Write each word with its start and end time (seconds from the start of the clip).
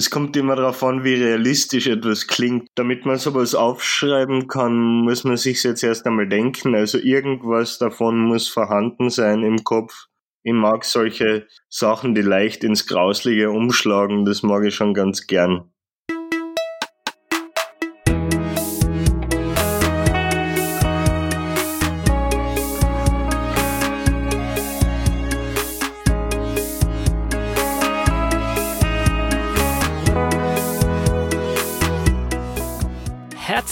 Es 0.00 0.08
kommt 0.08 0.34
immer 0.34 0.56
darauf 0.56 0.82
an, 0.82 1.04
wie 1.04 1.12
realistisch 1.12 1.86
etwas 1.86 2.26
klingt. 2.26 2.68
Damit 2.74 3.04
man 3.04 3.18
sowas 3.18 3.54
aufschreiben 3.54 4.48
kann, 4.48 5.02
muss 5.02 5.24
man 5.24 5.36
sich 5.36 5.62
jetzt 5.62 5.84
erst 5.84 6.06
einmal 6.06 6.26
denken. 6.26 6.74
Also 6.74 6.96
irgendwas 6.96 7.76
davon 7.76 8.18
muss 8.18 8.48
vorhanden 8.48 9.10
sein 9.10 9.42
im 9.42 9.62
Kopf. 9.62 10.06
Ich 10.42 10.54
mag 10.54 10.86
solche 10.86 11.46
Sachen, 11.68 12.14
die 12.14 12.22
leicht 12.22 12.64
ins 12.64 12.86
Grauslige 12.86 13.50
umschlagen. 13.50 14.24
Das 14.24 14.42
mag 14.42 14.64
ich 14.64 14.74
schon 14.74 14.94
ganz 14.94 15.26
gern. 15.26 15.70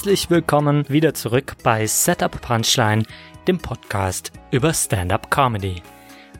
Herzlich 0.08 0.30
willkommen 0.30 0.88
wieder 0.88 1.12
zurück 1.12 1.56
bei 1.62 1.86
Setup 1.86 2.40
Punchline, 2.40 3.02
dem 3.46 3.58
Podcast 3.58 4.32
über 4.50 4.72
Stand-up 4.72 5.30
Comedy. 5.30 5.82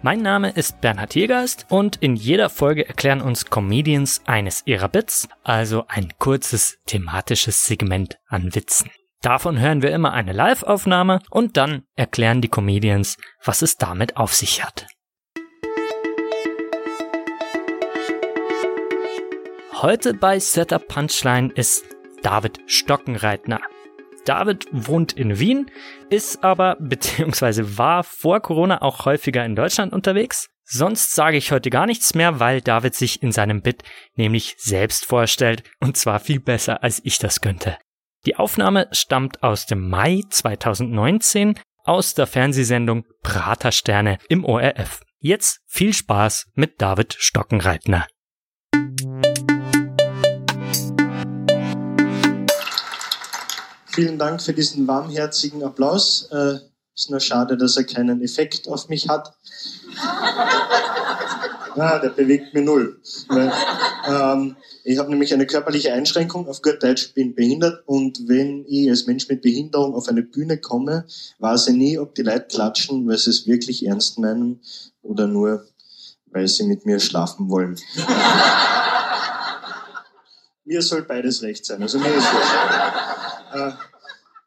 Mein 0.01 0.23
Name 0.23 0.49
ist 0.49 0.81
Bernhard 0.81 1.15
Jägerst 1.15 1.67
und 1.69 1.97
in 1.97 2.17
jeder 2.17 2.49
Folge 2.49 2.89
erklären 2.89 3.21
uns 3.21 3.45
Comedians 3.45 4.23
eines 4.25 4.63
ihrer 4.65 4.89
Bits, 4.89 5.29
also 5.43 5.85
ein 5.87 6.15
kurzes 6.19 6.79
thematisches 6.87 7.67
Segment 7.67 8.17
an 8.27 8.55
Witzen. 8.55 8.91
Davon 9.21 9.61
hören 9.61 9.83
wir 9.83 9.91
immer 9.91 10.15
eine 10.15 10.33
Live-Aufnahme 10.33 11.19
und 11.29 11.59
dann 11.59 11.83
erklären 11.95 12.41
die 12.41 12.49
Comedians, 12.49 13.19
was 13.45 13.61
es 13.61 13.77
damit 13.77 14.17
auf 14.17 14.33
sich 14.35 14.65
hat. 14.65 14.87
Heute 19.83 20.15
bei 20.15 20.41
Setup 20.41 20.89
Punchline 20.89 21.53
ist 21.53 21.85
David 22.23 22.61
Stockenreitner. 22.67 23.61
David 24.25 24.67
wohnt 24.73 25.13
in 25.15 25.39
Wien, 25.39 25.71
ist 26.11 26.45
aber 26.45 26.77
bzw. 26.81 27.79
war 27.79 28.05
vor 28.05 28.41
Corona 28.41 28.83
auch 28.83 29.07
häufiger 29.07 29.45
in 29.45 29.57
Deutschland 29.57 29.93
unterwegs. 29.93 30.49
Sonst 30.65 31.15
sage 31.15 31.39
ich 31.39 31.51
heute 31.51 31.71
gar 31.71 31.87
nichts 31.87 32.15
mehr, 32.15 32.41
weil 32.41 32.61
David 32.61 32.95
sich 32.95 33.23
in 33.23 33.33
seinem 33.33 33.63
Bit 33.63 33.85
nämlich 34.17 34.55
selbst 34.59 35.07
vorstellt 35.07 35.63
und 35.81 35.97
zwar 35.97 36.21
viel 36.21 36.41
besser 36.41 36.83
als 36.83 37.01
ich 37.05 37.19
das 37.19 37.41
könnte. 37.41 37.79
Die 38.27 38.37
Aufnahme 38.37 38.89
stammt 38.93 39.43
aus 39.43 39.65
dem 39.65 39.89
Mai 39.89 40.21
2019 40.29 41.59
aus 41.85 42.13
der 42.13 42.27
Fernsehsendung 42.27 43.07
Pratersterne 43.23 44.19
im 44.29 44.45
ORF. 44.45 45.01
Jetzt 45.21 45.61
viel 45.67 45.95
Spaß 45.95 46.51
mit 46.55 46.83
David 46.83 47.17
Stockenreitner. 47.19 48.07
Vielen 53.99 54.17
Dank 54.17 54.41
für 54.41 54.53
diesen 54.53 54.87
warmherzigen 54.87 55.65
Applaus. 55.65 56.29
Äh, 56.31 56.61
ist 56.95 57.11
nur 57.11 57.19
schade, 57.19 57.57
dass 57.57 57.77
er 57.77 57.83
keinen 57.83 58.23
Effekt 58.23 58.69
auf 58.69 58.89
mich 58.89 59.09
hat. 59.09 59.35
Ah, 61.77 62.01
der 62.01 62.09
bewegt 62.09 62.55
mir 62.55 62.63
null. 62.63 63.01
Weil, 63.29 63.53
ähm, 64.09 64.57
ich 64.83 64.99
habe 64.99 65.11
nämlich 65.11 65.33
eine 65.33 65.47
körperliche 65.47 65.93
Einschränkung, 65.93 66.49
auf 66.49 66.61
gut 66.61 66.83
Deutsch 66.83 67.15
bin 67.15 67.37
behindert 67.37 67.87
und 67.87 68.27
wenn 68.27 68.65
ich 68.67 68.91
als 68.91 69.07
Mensch 69.07 69.29
mit 69.29 69.43
Behinderung 69.43 69.95
auf 69.95 70.09
eine 70.09 70.23
Bühne 70.23 70.59
komme, 70.59 71.05
weiß 71.39 71.69
ich 71.69 71.77
nie, 71.77 71.99
ob 71.99 72.17
die 72.17 72.23
Leute 72.23 72.47
klatschen, 72.49 73.07
weil 73.07 73.17
sie 73.17 73.31
es 73.31 73.47
wirklich 73.47 73.87
ernst 73.87 74.19
meinen 74.19 74.61
oder 75.03 75.29
nur, 75.29 75.67
weil 76.27 76.49
sie 76.49 76.65
mit 76.65 76.85
mir 76.85 76.99
schlafen 76.99 77.49
wollen. 77.49 77.79
mir 80.69 80.83
soll 80.83 81.03
beides 81.03 81.43
recht 81.43 81.65
sein, 81.65 81.83
also 81.83 81.99
mir 81.99 82.15
ist 82.15 82.33
wurscht. 82.33 82.55
Äh, 83.55 83.73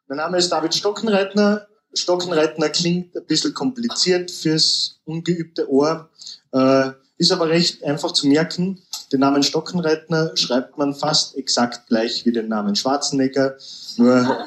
mein 0.06 0.18
Name 0.18 0.38
ist 0.38 0.50
David 0.50 0.72
Stockenreitner. 0.74 1.66
Stockenreitner 1.92 2.68
klingt 2.68 3.16
ein 3.16 3.26
bisschen 3.26 3.52
kompliziert 3.52 4.30
fürs 4.30 5.00
ungeübte 5.04 5.68
Ohr, 5.68 6.08
äh, 6.52 6.92
ist 7.18 7.32
aber 7.32 7.48
recht 7.48 7.82
einfach 7.82 8.12
zu 8.12 8.28
merken. 8.28 8.80
Den 9.12 9.20
Namen 9.20 9.42
Stockenreitner 9.42 10.36
schreibt 10.36 10.78
man 10.78 10.94
fast 10.94 11.36
exakt 11.36 11.88
gleich 11.88 12.24
wie 12.24 12.32
den 12.32 12.48
Namen 12.48 12.76
Schwarzenegger, 12.76 13.56
nur, 13.96 14.46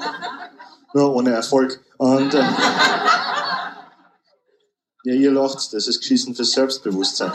nur 0.94 1.14
ohne 1.14 1.34
Erfolg. 1.34 1.82
Und 1.98 2.34
äh, 2.34 2.44
ja, 5.04 5.14
ihr 5.14 5.32
lacht, 5.32 5.74
das 5.74 5.88
ist 5.88 6.00
geschissen 6.00 6.34
fürs 6.36 6.52
Selbstbewusstsein. 6.52 7.32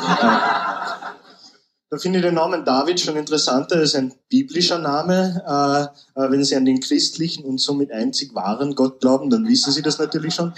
Da 1.92 1.98
finde 1.98 2.20
ich 2.20 2.24
den 2.24 2.34
Namen 2.34 2.64
David 2.64 3.00
schon 3.00 3.16
interessanter. 3.16 3.74
Das 3.74 3.90
ist 3.90 3.96
ein 3.96 4.14
biblischer 4.28 4.78
Name. 4.78 5.42
Äh, 5.44 6.20
äh, 6.20 6.30
wenn 6.30 6.44
Sie 6.44 6.54
an 6.54 6.64
den 6.64 6.78
christlichen 6.78 7.44
und 7.44 7.58
somit 7.58 7.90
einzig 7.90 8.32
wahren 8.32 8.76
Gott 8.76 9.00
glauben, 9.00 9.28
dann 9.28 9.48
wissen 9.48 9.72
Sie 9.72 9.82
das 9.82 9.98
natürlich 9.98 10.34
schon. 10.34 10.54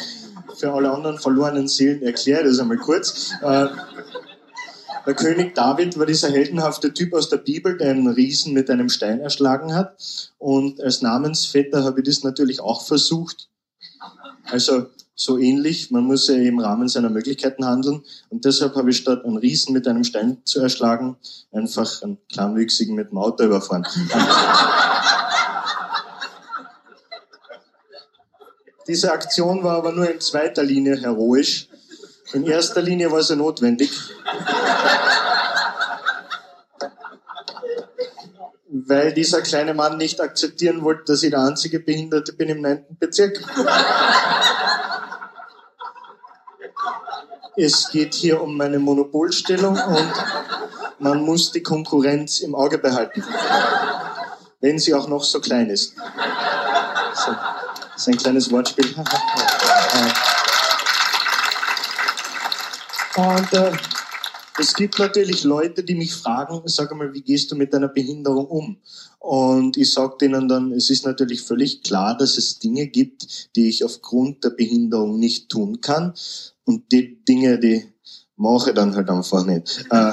Für 0.59 0.75
alle 0.75 0.91
anderen 0.91 1.19
verlorenen 1.19 1.69
Seelen 1.69 2.03
erkläre 2.03 2.43
ich 2.43 2.49
das 2.49 2.59
einmal 2.59 2.77
kurz. 2.77 3.33
Äh, 3.41 3.69
der 5.07 5.15
König 5.15 5.55
David 5.55 5.99
war 5.99 6.05
dieser 6.05 6.31
heldenhafte 6.31 6.93
Typ 6.93 7.15
aus 7.15 7.31
der 7.31 7.39
Bibel, 7.39 7.79
der 7.79 7.93
einen 7.93 8.09
Riesen 8.09 8.53
mit 8.53 8.69
einem 8.69 8.91
Stein 8.91 9.21
erschlagen 9.21 9.75
hat. 9.75 9.97
Und 10.39 10.83
als 10.83 11.01
Namensvetter 11.01 11.83
habe 11.83 12.01
ich 12.01 12.07
das 12.07 12.23
natürlich 12.23 12.61
auch 12.61 12.85
versucht. 12.85 13.49
Also 14.45 14.87
so 15.15 15.39
ähnlich. 15.39 15.91
Man 15.91 16.05
muss 16.05 16.29
ja 16.29 16.35
im 16.35 16.59
Rahmen 16.59 16.89
seiner 16.89 17.11
Möglichkeiten 17.11 17.65
handeln. 17.65 18.03
Und 18.31 18.45
deshalb 18.45 18.75
habe 18.75 18.91
ich 18.91 18.99
statt 18.99 19.25
einen 19.25 19.37
Riesen 19.37 19.73
mit 19.73 19.87
einem 19.89 20.05
Stein 20.05 20.39
zu 20.45 20.61
erschlagen, 20.61 21.17
einfach 21.53 22.03
einen 22.03 22.19
Kleinwüchsigen 22.31 22.95
mit 22.95 23.11
dem 23.11 23.19
Auto 23.19 23.45
überfahren. 23.45 23.87
Diese 28.89 29.13
Aktion 29.13 29.63
war 29.63 29.77
aber 29.77 29.93
nur 29.93 30.11
in 30.11 30.21
zweiter 30.21 30.65
Linie 30.65 30.97
heroisch. 30.97 31.69
In 32.33 32.45
erster 32.45 32.83
Linie 32.83 33.13
war 33.13 33.23
sie 33.23 33.37
notwendig. 33.37 33.91
Weil 38.69 39.13
dieser 39.13 39.43
kleine 39.43 39.75
Mann 39.75 39.99
nicht 39.99 40.21
akzeptieren 40.21 40.83
wollte, 40.83 41.13
dass 41.13 41.23
ich 41.23 41.31
der 41.31 41.41
einzige 41.41 41.79
Behinderte 41.79 42.33
bin 42.33 42.49
im 42.49 42.63
9. 42.63 42.85
Bezirk. 42.99 43.41
Es 47.57 47.91
geht 47.91 48.15
hier 48.15 48.41
um 48.41 48.57
meine 48.57 48.79
Monopolstellung 48.79 49.77
und 49.77 50.13
man 50.99 51.23
muss 51.23 51.53
die 51.53 51.63
Konkurrenz 51.63 52.41
im 52.41 52.55
Auge 52.55 52.79
behalten. 52.79 53.23
Wenn 54.61 54.79
sie 54.79 54.95
auch 54.95 55.07
noch 55.09 55.23
so 55.23 55.41
klein 55.41 55.69
ist. 55.69 55.95
So, 57.15 57.33
das 57.93 57.97
ist 57.97 58.09
ein 58.09 58.17
kleines 58.17 58.51
Wortspiel. 58.51 58.95
Und 63.15 63.53
äh, 63.53 63.73
es 64.63 64.75
gibt 64.75 64.99
natürlich 65.01 65.43
Leute, 65.43 65.83
die 65.83 65.97
mich 65.97 66.15
fragen, 66.15 66.63
sag 66.67 66.95
mal, 66.95 67.13
wie 67.13 67.23
gehst 67.23 67.51
du 67.51 67.57
mit 67.57 67.75
deiner 67.75 67.89
Behinderung 67.89 68.47
um? 68.47 68.77
Und 69.19 69.77
ich 69.77 69.93
sage 69.93 70.19
denen 70.21 70.47
dann, 70.47 70.71
es 70.71 70.89
ist 70.89 71.05
natürlich 71.05 71.43
völlig 71.43 71.83
klar, 71.83 72.17
dass 72.17 72.39
es 72.39 72.61
Dinge 72.61 72.87
gibt, 72.87 73.57
die 73.57 73.69
ich 73.69 73.85
aufgrund 73.85 74.45
der 74.45 74.51
Behinderung 74.51 75.19
nicht 75.19 75.49
tun 75.49 75.81
kann. 75.81 76.15
Und 76.65 76.93
die 76.93 77.25
Dinge, 77.25 77.59
die 77.59 77.89
mache 78.37 78.71
ich 78.71 78.77
dann 78.77 78.95
halt 78.95 79.11
einfach 79.11 79.45
nicht. 79.45 79.85
Äh, 79.91 80.13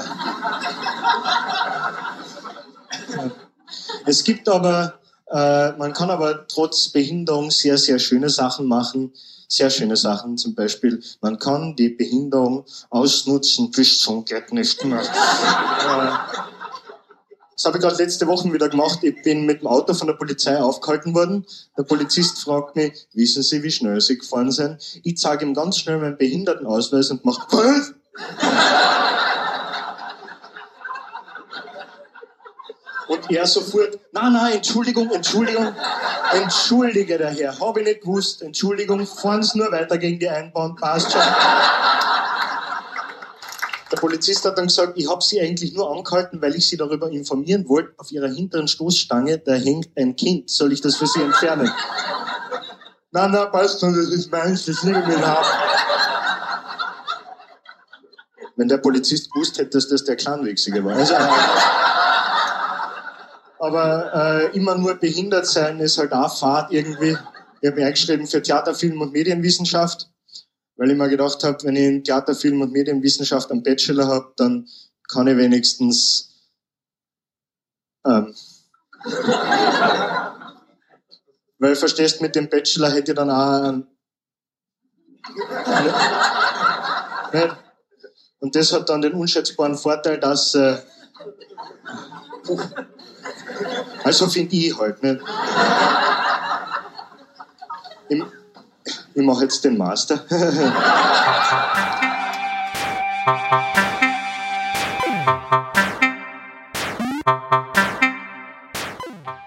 es 4.06 4.24
gibt 4.24 4.48
aber, 4.48 4.99
äh, 5.30 5.72
man 5.72 5.92
kann 5.92 6.10
aber 6.10 6.46
trotz 6.48 6.88
Behinderung 6.88 7.50
sehr, 7.50 7.78
sehr 7.78 7.98
schöne 7.98 8.30
Sachen 8.30 8.66
machen. 8.66 9.12
Sehr 9.48 9.70
schöne 9.70 9.96
Sachen. 9.96 10.36
Zum 10.36 10.54
Beispiel, 10.54 11.02
man 11.20 11.38
kann 11.38 11.74
die 11.74 11.88
Behinderung 11.88 12.64
ausnutzen 12.88 13.70
bis 13.70 13.98
zum 13.98 14.24
geht 14.24 14.52
nicht 14.52 14.84
mehr. 14.84 15.00
äh, 15.02 16.40
das 17.60 17.66
habe 17.66 17.76
ich 17.76 17.82
gerade 17.82 18.02
letzte 18.02 18.26
Woche 18.26 18.50
wieder 18.52 18.70
gemacht. 18.70 19.00
Ich 19.02 19.22
bin 19.22 19.44
mit 19.44 19.60
dem 19.60 19.66
Auto 19.66 19.92
von 19.92 20.06
der 20.06 20.14
Polizei 20.14 20.58
aufgehalten 20.58 21.14
worden. 21.14 21.44
Der 21.76 21.82
Polizist 21.82 22.38
fragt 22.38 22.74
mich, 22.74 23.06
wissen 23.12 23.42
Sie, 23.42 23.62
wie 23.62 23.70
schnell 23.70 24.00
Sie 24.00 24.16
gefahren 24.16 24.50
sind? 24.50 24.78
Ich 25.02 25.18
zeige 25.18 25.44
ihm 25.44 25.52
ganz 25.52 25.76
schnell 25.76 25.98
meinen 25.98 26.16
Behindertenausweis 26.16 27.10
und 27.10 27.24
mache, 27.24 27.46
Und 33.10 33.28
er 33.28 33.44
sofort, 33.44 33.98
na, 34.12 34.30
na, 34.30 34.52
Entschuldigung, 34.52 35.10
Entschuldigung, 35.10 35.74
entschuldige 36.32 37.18
der 37.18 37.30
Herr, 37.30 37.58
habe 37.58 37.80
ich 37.80 37.86
nicht 37.86 38.02
gewusst, 38.02 38.40
Entschuldigung, 38.40 39.04
fahren 39.04 39.42
Sie 39.42 39.58
nur 39.58 39.72
weiter 39.72 39.98
gegen 39.98 40.20
die 40.20 40.28
Einbahn, 40.28 40.76
passt 40.76 41.10
schon. 41.10 41.20
Der 43.90 43.96
Polizist 43.96 44.44
hat 44.44 44.56
dann 44.56 44.68
gesagt, 44.68 44.92
ich 44.94 45.10
habe 45.10 45.20
Sie 45.24 45.40
eigentlich 45.40 45.74
nur 45.74 45.90
angehalten, 45.90 46.40
weil 46.40 46.54
ich 46.54 46.68
Sie 46.68 46.76
darüber 46.76 47.10
informieren 47.10 47.68
wollte. 47.68 47.92
Auf 47.96 48.12
Ihrer 48.12 48.28
hinteren 48.28 48.68
Stoßstange, 48.68 49.38
da 49.38 49.54
hängt 49.54 49.88
ein 49.96 50.14
Kind. 50.14 50.48
Soll 50.48 50.72
ich 50.72 50.80
das 50.80 50.94
für 50.94 51.08
Sie 51.08 51.20
entfernen? 51.20 51.68
nein, 53.10 53.32
nein, 53.32 53.50
passt 53.50 53.80
schon, 53.80 53.92
das 53.92 54.06
ist 54.06 54.30
meins, 54.30 54.66
das 54.66 54.84
nehme 54.84 55.00
ich 55.00 55.06
mit. 55.08 55.18
Wenn 58.54 58.68
der 58.68 58.78
Polizist 58.78 59.32
gewusst 59.32 59.58
hätte, 59.58 59.70
dass 59.70 59.88
das 59.88 60.04
der 60.04 60.14
Kleinwüchsige 60.14 60.84
war. 60.84 60.94
Also, 60.94 61.14
Aber 63.60 64.12
äh, 64.14 64.56
immer 64.56 64.76
nur 64.78 64.94
behindert 64.94 65.46
sein 65.46 65.80
ist 65.80 65.98
halt 65.98 66.14
auch 66.14 66.34
Fahrt 66.34 66.72
irgendwie. 66.72 67.14
Ich 67.60 67.70
habe 67.70 67.84
eingeschrieben 67.84 68.26
für 68.26 68.40
Theater, 68.40 68.74
Film 68.74 69.02
und 69.02 69.12
Medienwissenschaft, 69.12 70.08
weil 70.76 70.90
ich 70.90 70.96
mir 70.96 71.10
gedacht 71.10 71.44
habe, 71.44 71.62
wenn 71.64 71.76
ich 71.76 71.84
in 71.84 72.02
Theater, 72.02 72.34
Film 72.34 72.62
und 72.62 72.72
Medienwissenschaft 72.72 73.50
einen 73.50 73.62
Bachelor 73.62 74.06
habe, 74.06 74.32
dann 74.36 74.66
kann 75.10 75.26
ich 75.26 75.36
wenigstens 75.36 76.30
ähm, 78.06 78.34
weil 81.58 81.76
verstehst, 81.76 82.22
mit 82.22 82.34
dem 82.34 82.48
Bachelor 82.48 82.90
hätte 82.90 83.12
ich 83.12 83.16
dann 83.16 83.30
auch 83.30 83.62
einen, 83.62 83.86
ne? 87.34 87.58
Und 88.38 88.56
das 88.56 88.72
hat 88.72 88.88
dann 88.88 89.02
den 89.02 89.12
unschätzbaren 89.12 89.76
Vorteil, 89.76 90.18
dass 90.18 90.54
äh, 90.54 90.78
also 94.10 94.26
finde 94.26 94.56
ich 94.56 94.76
halt. 94.76 95.00
Ne? 95.04 95.20
Ich, 98.08 98.20
ich 99.14 99.22
mache 99.22 99.44
jetzt 99.44 99.64
den 99.64 99.78
Master. 99.78 100.24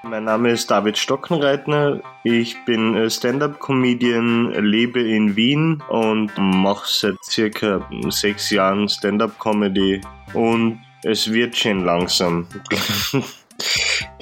Mein 0.04 0.24
Name 0.24 0.52
ist 0.52 0.72
David 0.72 0.98
Stockenreitner. 0.98 2.00
Ich 2.24 2.56
bin 2.64 3.10
Stand-up-Comedian, 3.10 4.54
lebe 4.64 5.02
in 5.02 5.36
Wien 5.36 5.84
und 5.90 6.32
mache 6.38 6.86
seit 6.88 7.22
circa 7.26 7.86
sechs 8.08 8.50
Jahren 8.50 8.88
Stand-up-Comedy. 8.88 10.00
Und 10.34 10.80
es 11.04 11.30
wird 11.34 11.58
schon 11.58 11.84
langsam, 11.84 12.48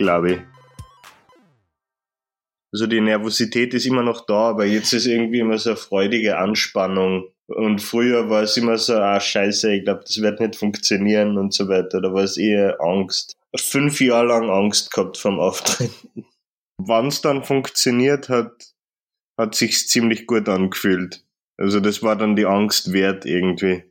glaube 0.02 0.32
ich. 0.32 0.40
Also 2.74 2.88
die 2.88 3.02
Nervosität 3.02 3.74
ist 3.74 3.86
immer 3.86 4.04
noch 4.04 4.26
da, 4.26 4.50
aber 4.50 4.66
jetzt 4.66 4.94
ist 4.94 5.06
irgendwie 5.06 5.40
immer 5.40 5.58
so 5.58 5.72
eine 5.72 5.78
freudige 5.78 6.38
Anspannung. 6.38 7.26
Und 7.48 7.82
früher 7.82 8.30
war 8.30 8.44
es 8.44 8.56
immer 8.56 8.78
so, 8.78 8.96
ah 8.96 9.20
scheiße, 9.20 9.74
ich 9.74 9.84
glaube, 9.84 10.04
das 10.06 10.22
wird 10.22 10.40
nicht 10.40 10.56
funktionieren 10.56 11.38
und 11.38 11.54
so 11.54 11.68
weiter. 11.68 12.00
Da 12.00 12.14
war 12.14 12.24
es 12.24 12.38
eher 12.38 12.80
Angst. 12.80 13.36
Fünf 13.58 14.00
Jahre 14.00 14.28
lang 14.28 14.50
Angst 14.50 14.92
gehabt 14.92 15.18
vom 15.18 15.40
Auftreten. 15.40 16.26
Wann 16.78 17.08
es 17.08 17.22
dann 17.22 17.44
funktioniert 17.44 18.30
hat, 18.30 18.74
hat 19.38 19.56
sich's 19.56 19.88
ziemlich 19.88 20.26
gut 20.26 20.48
angefühlt. 20.48 21.26
Also 21.58 21.82
das 21.82 22.02
war 22.02 22.16
dann 22.16 22.38
die 22.38 22.46
Angst 22.46 22.94
wert 22.94 23.26
irgendwie. 23.26 23.84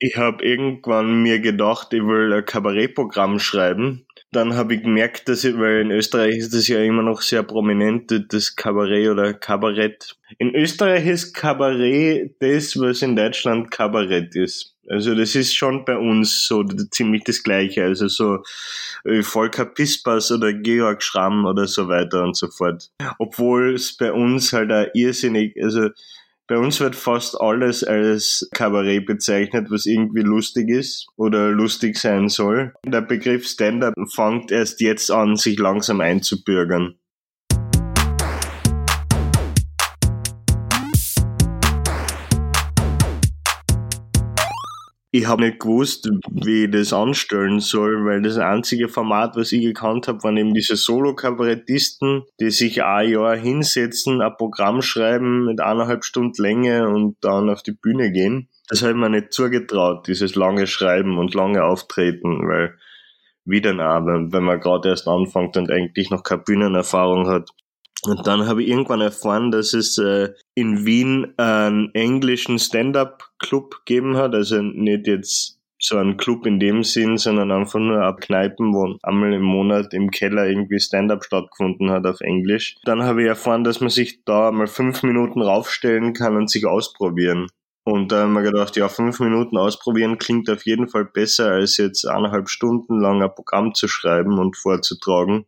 Ich 0.00 0.16
habe 0.16 0.44
irgendwann 0.44 1.22
mir 1.22 1.40
gedacht, 1.40 1.92
ich 1.92 2.02
will 2.02 2.32
ein 2.32 2.44
Kabarettprogramm 2.44 3.38
schreiben 3.38 4.06
dann 4.32 4.54
habe 4.54 4.74
ich 4.74 4.82
gemerkt, 4.82 5.28
dass 5.28 5.42
ich, 5.42 5.58
weil 5.58 5.80
in 5.80 5.90
Österreich 5.90 6.36
ist 6.36 6.54
das 6.54 6.68
ja 6.68 6.80
immer 6.80 7.02
noch 7.02 7.20
sehr 7.20 7.42
prominent, 7.42 8.32
das 8.32 8.54
Kabarett 8.54 9.08
oder 9.08 9.34
Kabarett. 9.34 10.16
In 10.38 10.54
Österreich 10.54 11.06
ist 11.06 11.34
Kabarett 11.34 12.36
das, 12.38 12.78
was 12.78 13.02
in 13.02 13.16
Deutschland 13.16 13.72
Kabarett 13.72 14.36
ist. 14.36 14.76
Also 14.88 15.14
das 15.14 15.34
ist 15.34 15.54
schon 15.54 15.84
bei 15.84 15.96
uns 15.96 16.46
so 16.46 16.62
ziemlich 16.64 17.24
das 17.24 17.42
Gleiche. 17.42 17.84
Also 17.84 18.06
so 18.06 18.42
äh, 19.04 19.22
Volker 19.22 19.64
Pispers 19.64 20.30
oder 20.30 20.52
Georg 20.52 21.02
Schramm 21.02 21.44
oder 21.44 21.66
so 21.66 21.88
weiter 21.88 22.22
und 22.22 22.36
so 22.36 22.48
fort. 22.48 22.90
Obwohl 23.18 23.74
es 23.74 23.96
bei 23.96 24.12
uns 24.12 24.52
halt 24.52 24.70
auch 24.72 24.86
irrsinnig, 24.94 25.56
also 25.60 25.90
bei 26.50 26.58
uns 26.58 26.80
wird 26.80 26.96
fast 26.96 27.40
alles 27.40 27.84
als 27.84 28.48
Kabarett 28.52 29.06
bezeichnet, 29.06 29.70
was 29.70 29.86
irgendwie 29.86 30.22
lustig 30.22 30.68
ist 30.68 31.06
oder 31.14 31.52
lustig 31.52 31.96
sein 31.96 32.28
soll. 32.28 32.74
Der 32.84 33.02
Begriff 33.02 33.46
Stand-up 33.46 33.94
fängt 34.12 34.50
erst 34.50 34.80
jetzt 34.80 35.12
an, 35.12 35.36
sich 35.36 35.60
langsam 35.60 36.00
einzubürgern. 36.00 36.96
Ich 45.12 45.26
habe 45.26 45.42
nicht 45.42 45.58
gewusst, 45.58 46.08
wie 46.30 46.64
ich 46.66 46.70
das 46.70 46.92
anstellen 46.92 47.58
soll, 47.58 48.04
weil 48.04 48.22
das 48.22 48.38
einzige 48.38 48.88
Format, 48.88 49.34
was 49.34 49.50
ich 49.50 49.60
gekannt 49.62 50.06
habe, 50.06 50.22
waren 50.22 50.36
eben 50.36 50.54
diese 50.54 50.76
Solo-Kabarettisten, 50.76 52.22
die 52.38 52.50
sich 52.52 52.84
ein 52.84 53.10
Jahr 53.10 53.36
hinsetzen, 53.36 54.22
ein 54.22 54.36
Programm 54.36 54.82
schreiben 54.82 55.46
mit 55.46 55.60
eineinhalb 55.60 56.04
Stunden 56.04 56.40
Länge 56.40 56.88
und 56.88 57.16
dann 57.22 57.50
auf 57.50 57.64
die 57.64 57.72
Bühne 57.72 58.12
gehen. 58.12 58.48
Das 58.68 58.82
habe 58.82 58.92
ich 58.92 58.98
mir 58.98 59.10
nicht 59.10 59.32
zugetraut, 59.32 60.06
dieses 60.06 60.36
lange 60.36 60.68
Schreiben 60.68 61.18
und 61.18 61.34
lange 61.34 61.64
Auftreten, 61.64 62.46
weil 62.46 62.78
wie 63.44 63.60
denn 63.60 63.80
auch, 63.80 64.06
wenn, 64.06 64.32
wenn 64.32 64.44
man 64.44 64.60
gerade 64.60 64.90
erst 64.90 65.08
anfängt 65.08 65.56
und 65.56 65.72
eigentlich 65.72 66.10
noch 66.10 66.22
keine 66.22 66.42
Bühnenerfahrung 66.42 67.26
hat. 67.26 67.50
Und 68.04 68.26
dann 68.28 68.46
habe 68.46 68.62
ich 68.62 68.68
irgendwann 68.68 69.00
erfahren, 69.00 69.50
dass 69.50 69.74
es 69.74 69.98
äh, 69.98 70.30
in 70.54 70.84
Wien 70.84 71.34
einen 71.36 71.94
englischen 71.94 72.58
Stand-up-Club 72.58 73.84
gegeben 73.84 74.16
hat. 74.16 74.34
Also 74.34 74.60
nicht 74.62 75.06
jetzt 75.06 75.60
so 75.82 75.96
ein 75.96 76.16
Club 76.16 76.46
in 76.46 76.60
dem 76.60 76.84
Sinn, 76.84 77.16
sondern 77.16 77.50
einfach 77.50 77.78
nur 77.78 78.02
ab 78.02 78.20
Kneipen, 78.20 78.74
wo 78.74 78.96
einmal 79.02 79.32
im 79.32 79.42
Monat 79.42 79.94
im 79.94 80.10
Keller 80.10 80.46
irgendwie 80.46 80.78
Stand-up 80.78 81.24
stattgefunden 81.24 81.90
hat 81.90 82.06
auf 82.06 82.20
Englisch. 82.20 82.76
Dann 82.84 83.02
habe 83.02 83.22
ich 83.22 83.28
erfahren, 83.28 83.64
dass 83.64 83.80
man 83.80 83.88
sich 83.88 84.24
da 84.24 84.52
mal 84.52 84.66
fünf 84.66 85.02
Minuten 85.02 85.40
raufstellen 85.40 86.12
kann 86.12 86.36
und 86.36 86.50
sich 86.50 86.66
ausprobieren. 86.66 87.46
Und 87.84 88.12
da 88.12 88.22
haben 88.22 88.34
wir 88.34 88.42
gedacht, 88.42 88.76
ja, 88.76 88.88
fünf 88.88 89.20
Minuten 89.20 89.56
ausprobieren 89.56 90.18
klingt 90.18 90.50
auf 90.50 90.66
jeden 90.66 90.88
Fall 90.88 91.06
besser, 91.06 91.50
als 91.52 91.78
jetzt 91.78 92.06
eineinhalb 92.06 92.50
Stunden 92.50 93.00
lang 93.00 93.22
ein 93.22 93.34
Programm 93.34 93.74
zu 93.74 93.88
schreiben 93.88 94.38
und 94.38 94.58
vorzutragen 94.58 95.46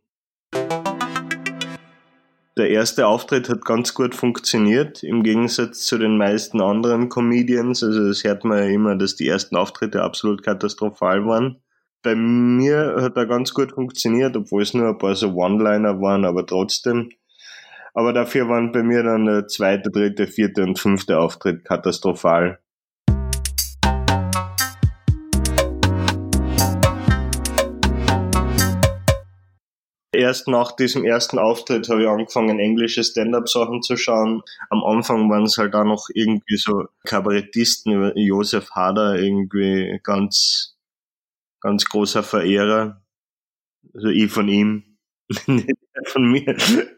der 2.57 2.69
erste 2.69 3.07
Auftritt 3.07 3.49
hat 3.49 3.65
ganz 3.65 3.93
gut 3.93 4.13
funktioniert, 4.13 5.03
im 5.03 5.23
Gegensatz 5.23 5.85
zu 5.85 5.97
den 5.97 6.17
meisten 6.17 6.61
anderen 6.61 7.09
Comedians. 7.09 7.83
Also 7.83 8.07
das 8.07 8.23
hört 8.23 8.45
man 8.45 8.59
ja 8.59 8.65
immer, 8.65 8.95
dass 8.95 9.15
die 9.15 9.27
ersten 9.27 9.55
Auftritte 9.55 10.03
absolut 10.03 10.43
katastrophal 10.43 11.25
waren. 11.25 11.61
Bei 12.03 12.15
mir 12.15 12.97
hat 12.99 13.17
er 13.17 13.25
ganz 13.25 13.53
gut 13.53 13.71
funktioniert, 13.71 14.35
obwohl 14.35 14.61
es 14.61 14.73
nur 14.73 14.89
ein 14.89 14.97
paar 14.97 15.15
so 15.15 15.33
One-Liner 15.33 15.99
waren, 16.01 16.25
aber 16.25 16.45
trotzdem. 16.45 17.09
Aber 17.93 18.13
dafür 18.13 18.49
waren 18.49 18.71
bei 18.71 18.83
mir 18.83 19.03
dann 19.03 19.25
der 19.25 19.47
zweite, 19.47 19.89
dritte, 19.89 20.27
vierte 20.27 20.63
und 20.63 20.79
fünfte 20.79 21.19
Auftritt 21.19 21.63
katastrophal. 21.63 22.59
Erst 30.23 30.47
nach 30.47 30.71
diesem 30.71 31.03
ersten 31.03 31.37
Auftritt 31.37 31.89
habe 31.89 32.03
ich 32.03 32.07
angefangen, 32.07 32.57
englische 32.57 33.03
Stand-up-Sachen 33.03 33.81
zu 33.81 33.97
schauen. 33.97 34.41
Am 34.69 34.81
Anfang 34.81 35.29
waren 35.29 35.43
es 35.43 35.57
halt 35.57 35.75
auch 35.75 35.83
noch 35.83 36.07
irgendwie 36.13 36.55
so 36.55 36.85
Kabarettisten, 37.03 38.13
Josef 38.15 38.71
Hader 38.71 39.19
irgendwie 39.19 39.99
ganz, 40.01 40.77
ganz 41.59 41.83
großer 41.83 42.23
Verehrer. 42.23 43.01
Also 43.93 44.07
ich 44.07 44.31
von 44.31 44.47
ihm, 44.47 44.97
nicht 45.47 45.77
von 46.05 46.31
mir. 46.31 46.55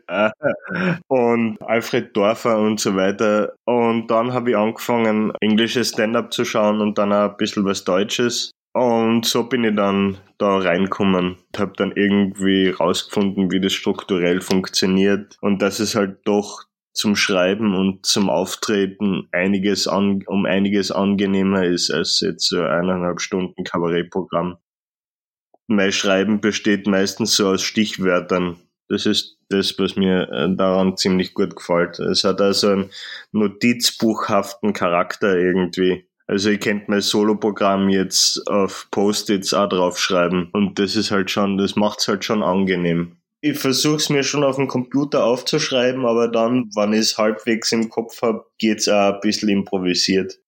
und 1.08 1.60
Alfred 1.64 2.16
Dorfer 2.16 2.60
und 2.60 2.80
so 2.80 2.96
weiter. 2.96 3.56
Und 3.66 4.06
dann 4.12 4.34
habe 4.34 4.52
ich 4.52 4.56
angefangen, 4.56 5.34
englische 5.42 5.84
Stand-up 5.84 6.32
zu 6.32 6.46
schauen 6.46 6.80
und 6.80 7.00
dann 7.00 7.12
auch 7.12 7.32
ein 7.32 7.38
bisschen 7.38 7.66
was 7.66 7.84
Deutsches. 7.86 8.52
Und 8.76 9.26
so 9.26 9.44
bin 9.44 9.64
ich 9.64 9.74
dann 9.74 10.18
da 10.38 10.58
reinkommen 10.58 11.38
und 11.38 11.58
habe 11.58 11.72
dann 11.78 11.94
irgendwie 11.96 12.68
rausgefunden, 12.68 13.50
wie 13.50 13.62
das 13.62 13.72
strukturell 13.72 14.42
funktioniert 14.42 15.38
und 15.40 15.62
dass 15.62 15.80
es 15.80 15.96
halt 15.96 16.18
doch 16.26 16.66
zum 16.92 17.16
Schreiben 17.16 17.74
und 17.74 18.06
zum 18.06 18.30
Auftreten 18.30 19.30
einiges 19.32 19.88
an, 19.88 20.26
um 20.28 20.46
einiges 20.46 20.92
angenehmer 20.92 21.64
ist 21.64 21.90
als 21.90 22.20
jetzt 22.20 22.50
so 22.50 22.64
eineinhalb 22.64 23.22
Stunden 23.22 23.64
Kabarettprogramm. 23.64 24.58
Mein 25.68 25.94
Schreiben 25.94 26.42
besteht 26.42 26.86
meistens 26.86 27.38
so 27.38 27.48
aus 27.48 27.62
Stichwörtern. 27.64 28.58
Das 28.90 29.06
ist 29.06 29.38
das, 29.48 29.80
was 29.80 29.96
mir 29.96 30.30
äh, 30.30 30.54
daran 30.54 30.98
ziemlich 30.98 31.34
gut 31.34 31.56
gefällt. 31.56 32.00
Es 32.00 32.26
hat 32.26 32.42
also 32.42 32.72
einen 32.72 32.90
notizbuchhaften 33.32 34.74
Charakter 34.74 35.38
irgendwie. 35.38 36.10
Also 36.28 36.50
ihr 36.50 36.60
könnt 36.60 36.90
mein 36.90 37.02
Solo-Programm 37.02 37.90
jetzt 37.90 38.48
auf 38.48 38.88
Post-its 38.92 39.54
auch 39.54 39.70
draufschreiben. 39.70 40.50
Und 40.54 40.80
das 40.80 40.96
ist 40.96 41.12
halt 41.12 41.30
schon, 41.30 41.58
das 41.58 41.76
macht's 41.76 42.08
halt 42.08 42.26
schon 42.26 42.42
angenehm. 42.42 43.18
Ich 43.42 43.60
versuche 43.60 43.98
es 43.98 44.10
mir 44.10 44.24
schon 44.24 44.44
auf 44.44 44.56
dem 44.56 44.68
Computer 44.68 45.24
aufzuschreiben, 45.24 46.06
aber 46.06 46.28
dann, 46.28 46.72
wenn 46.76 46.94
ich 46.94 47.02
es 47.02 47.18
halbwegs 47.20 47.72
im 47.72 47.90
Kopf 47.90 48.24
habe, 48.24 48.46
geht's 48.58 48.88
auch 48.88 49.14
ein 49.14 49.20
bisschen 49.22 49.50
improvisiert. 49.50 50.40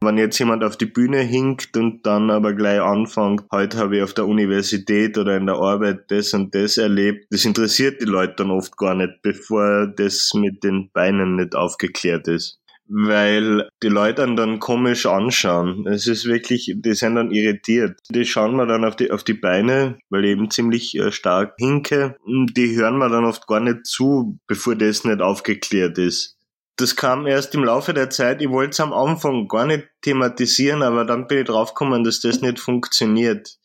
Wenn 0.00 0.18
jetzt 0.18 0.38
jemand 0.38 0.62
auf 0.62 0.76
die 0.76 0.86
Bühne 0.86 1.20
hinkt 1.20 1.76
und 1.76 2.04
dann 2.06 2.30
aber 2.30 2.52
gleich 2.54 2.80
anfängt, 2.80 3.44
heute 3.50 3.78
habe 3.78 3.96
ich 3.96 4.02
auf 4.02 4.14
der 4.14 4.26
Universität 4.26 5.16
oder 5.18 5.36
in 5.36 5.46
der 5.46 5.56
Arbeit 5.56 6.10
das 6.10 6.34
und 6.34 6.54
das 6.54 6.76
erlebt, 6.76 7.26
das 7.30 7.44
interessiert 7.44 8.00
die 8.00 8.06
Leute 8.06 8.34
dann 8.36 8.50
oft 8.50 8.76
gar 8.76 8.94
nicht, 8.94 9.22
bevor 9.22 9.86
das 9.86 10.32
mit 10.34 10.62
den 10.64 10.90
Beinen 10.92 11.36
nicht 11.36 11.54
aufgeklärt 11.54 12.28
ist. 12.28 12.60
weil 12.88 13.68
die 13.82 13.88
Leute 13.88 14.22
dann, 14.22 14.36
dann 14.36 14.60
komisch 14.60 15.06
anschauen. 15.06 15.86
Es 15.88 16.06
ist 16.06 16.24
wirklich, 16.26 16.72
die 16.76 16.94
sind 16.94 17.16
dann 17.16 17.32
irritiert. 17.32 17.98
Die 18.10 18.24
schauen 18.24 18.56
mir 18.56 18.66
dann 18.66 18.84
auf 18.84 18.94
die, 18.96 19.10
auf 19.10 19.24
die 19.24 19.34
Beine, 19.34 19.98
weil 20.08 20.24
ich 20.24 20.30
eben 20.32 20.50
ziemlich 20.50 20.94
äh, 20.96 21.10
stark 21.10 21.54
hinke. 21.58 22.16
Die 22.26 22.76
hören 22.76 22.98
mir 22.98 23.08
dann 23.08 23.24
oft 23.24 23.46
gar 23.48 23.60
nicht 23.60 23.86
zu, 23.86 24.38
bevor 24.46 24.76
das 24.76 25.04
nicht 25.04 25.20
aufgeklärt 25.20 25.98
ist. 25.98 26.35
Das 26.76 26.94
kam 26.94 27.26
erst 27.26 27.54
im 27.54 27.64
Laufe 27.64 27.94
der 27.94 28.10
Zeit. 28.10 28.42
Ich 28.42 28.50
wollte 28.50 28.70
es 28.70 28.80
am 28.80 28.92
Anfang 28.92 29.48
gar 29.48 29.66
nicht 29.66 29.88
thematisieren, 30.02 30.82
aber 30.82 31.04
dann 31.04 31.26
bin 31.26 31.38
ich 31.38 31.46
draufgekommen, 31.46 32.04
dass 32.04 32.20
das 32.20 32.42
nicht 32.42 32.58
funktioniert. 32.58 33.58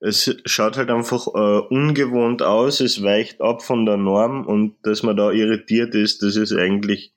Es 0.00 0.34
schaut 0.44 0.76
halt 0.76 0.90
einfach 0.90 1.28
äh, 1.28 1.60
ungewohnt 1.70 2.42
aus, 2.42 2.80
es 2.80 3.02
weicht 3.02 3.40
ab 3.40 3.62
von 3.62 3.86
der 3.86 3.96
Norm 3.96 4.44
und 4.46 4.76
dass 4.82 5.02
man 5.02 5.16
da 5.16 5.30
irritiert 5.30 5.94
ist, 5.94 6.22
das 6.22 6.36
ist 6.36 6.52
eigentlich 6.52 7.14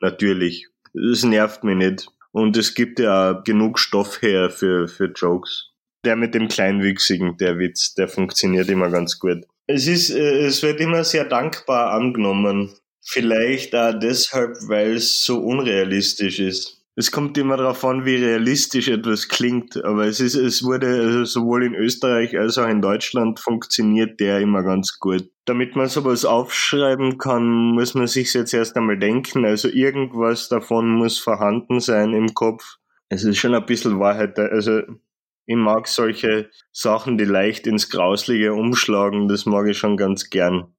natürlich. 0.00 0.68
Das 0.94 1.24
nervt 1.24 1.64
mich 1.64 1.76
nicht. 1.76 2.08
Und 2.32 2.56
es 2.56 2.74
gibt 2.74 2.98
ja 2.98 3.32
auch 3.32 3.44
genug 3.44 3.78
Stoff 3.78 4.22
her 4.22 4.50
für, 4.50 4.88
für 4.88 5.06
Jokes. 5.06 5.70
Der 6.04 6.16
mit 6.16 6.34
dem 6.34 6.48
Kleinwüchsigen, 6.48 7.36
der 7.36 7.58
Witz, 7.58 7.94
der 7.94 8.08
funktioniert 8.08 8.68
immer 8.68 8.88
ganz 8.88 9.18
gut. 9.18 9.44
Es 9.66 9.86
ist, 9.86 10.10
äh, 10.10 10.46
es 10.46 10.62
wird 10.62 10.80
immer 10.80 11.04
sehr 11.04 11.24
dankbar 11.24 11.92
angenommen. 11.92 12.72
Vielleicht 13.10 13.74
auch 13.74 13.98
deshalb, 13.98 14.56
weil 14.68 14.96
es 14.96 15.24
so 15.24 15.38
unrealistisch 15.38 16.40
ist 16.40 16.78
es 16.98 17.12
kommt 17.12 17.38
immer 17.38 17.56
darauf 17.56 17.84
an, 17.84 18.04
wie 18.04 18.16
realistisch 18.16 18.88
etwas 18.88 19.28
klingt. 19.28 19.84
Aber 19.84 20.06
es 20.06 20.18
ist, 20.18 20.34
es 20.34 20.64
wurde 20.64 20.88
also 20.88 21.24
sowohl 21.24 21.64
in 21.64 21.76
Österreich 21.76 22.36
als 22.36 22.58
auch 22.58 22.66
in 22.66 22.82
Deutschland 22.82 23.38
funktioniert 23.38 24.18
der 24.18 24.40
immer 24.40 24.64
ganz 24.64 24.98
gut. 24.98 25.30
Damit 25.44 25.76
man 25.76 25.86
sowas 25.86 26.24
aufschreiben 26.24 27.16
kann, 27.18 27.70
muss 27.70 27.94
man 27.94 28.08
sich 28.08 28.34
jetzt 28.34 28.52
erst 28.52 28.76
einmal 28.76 28.98
denken. 28.98 29.44
Also 29.44 29.68
irgendwas 29.68 30.48
davon 30.48 30.90
muss 30.90 31.20
vorhanden 31.20 31.78
sein 31.78 32.14
im 32.14 32.34
Kopf. 32.34 32.64
Es 33.08 33.22
ist 33.22 33.38
schon 33.38 33.54
ein 33.54 33.64
bisschen 33.64 34.00
Wahrheit. 34.00 34.36
Also 34.36 34.80
ich 35.46 35.56
mag 35.56 35.86
solche 35.86 36.50
Sachen, 36.72 37.16
die 37.16 37.26
leicht 37.26 37.68
ins 37.68 37.90
Grauslige 37.90 38.54
umschlagen. 38.54 39.28
Das 39.28 39.46
mag 39.46 39.68
ich 39.68 39.78
schon 39.78 39.96
ganz 39.96 40.30
gern. 40.30 40.74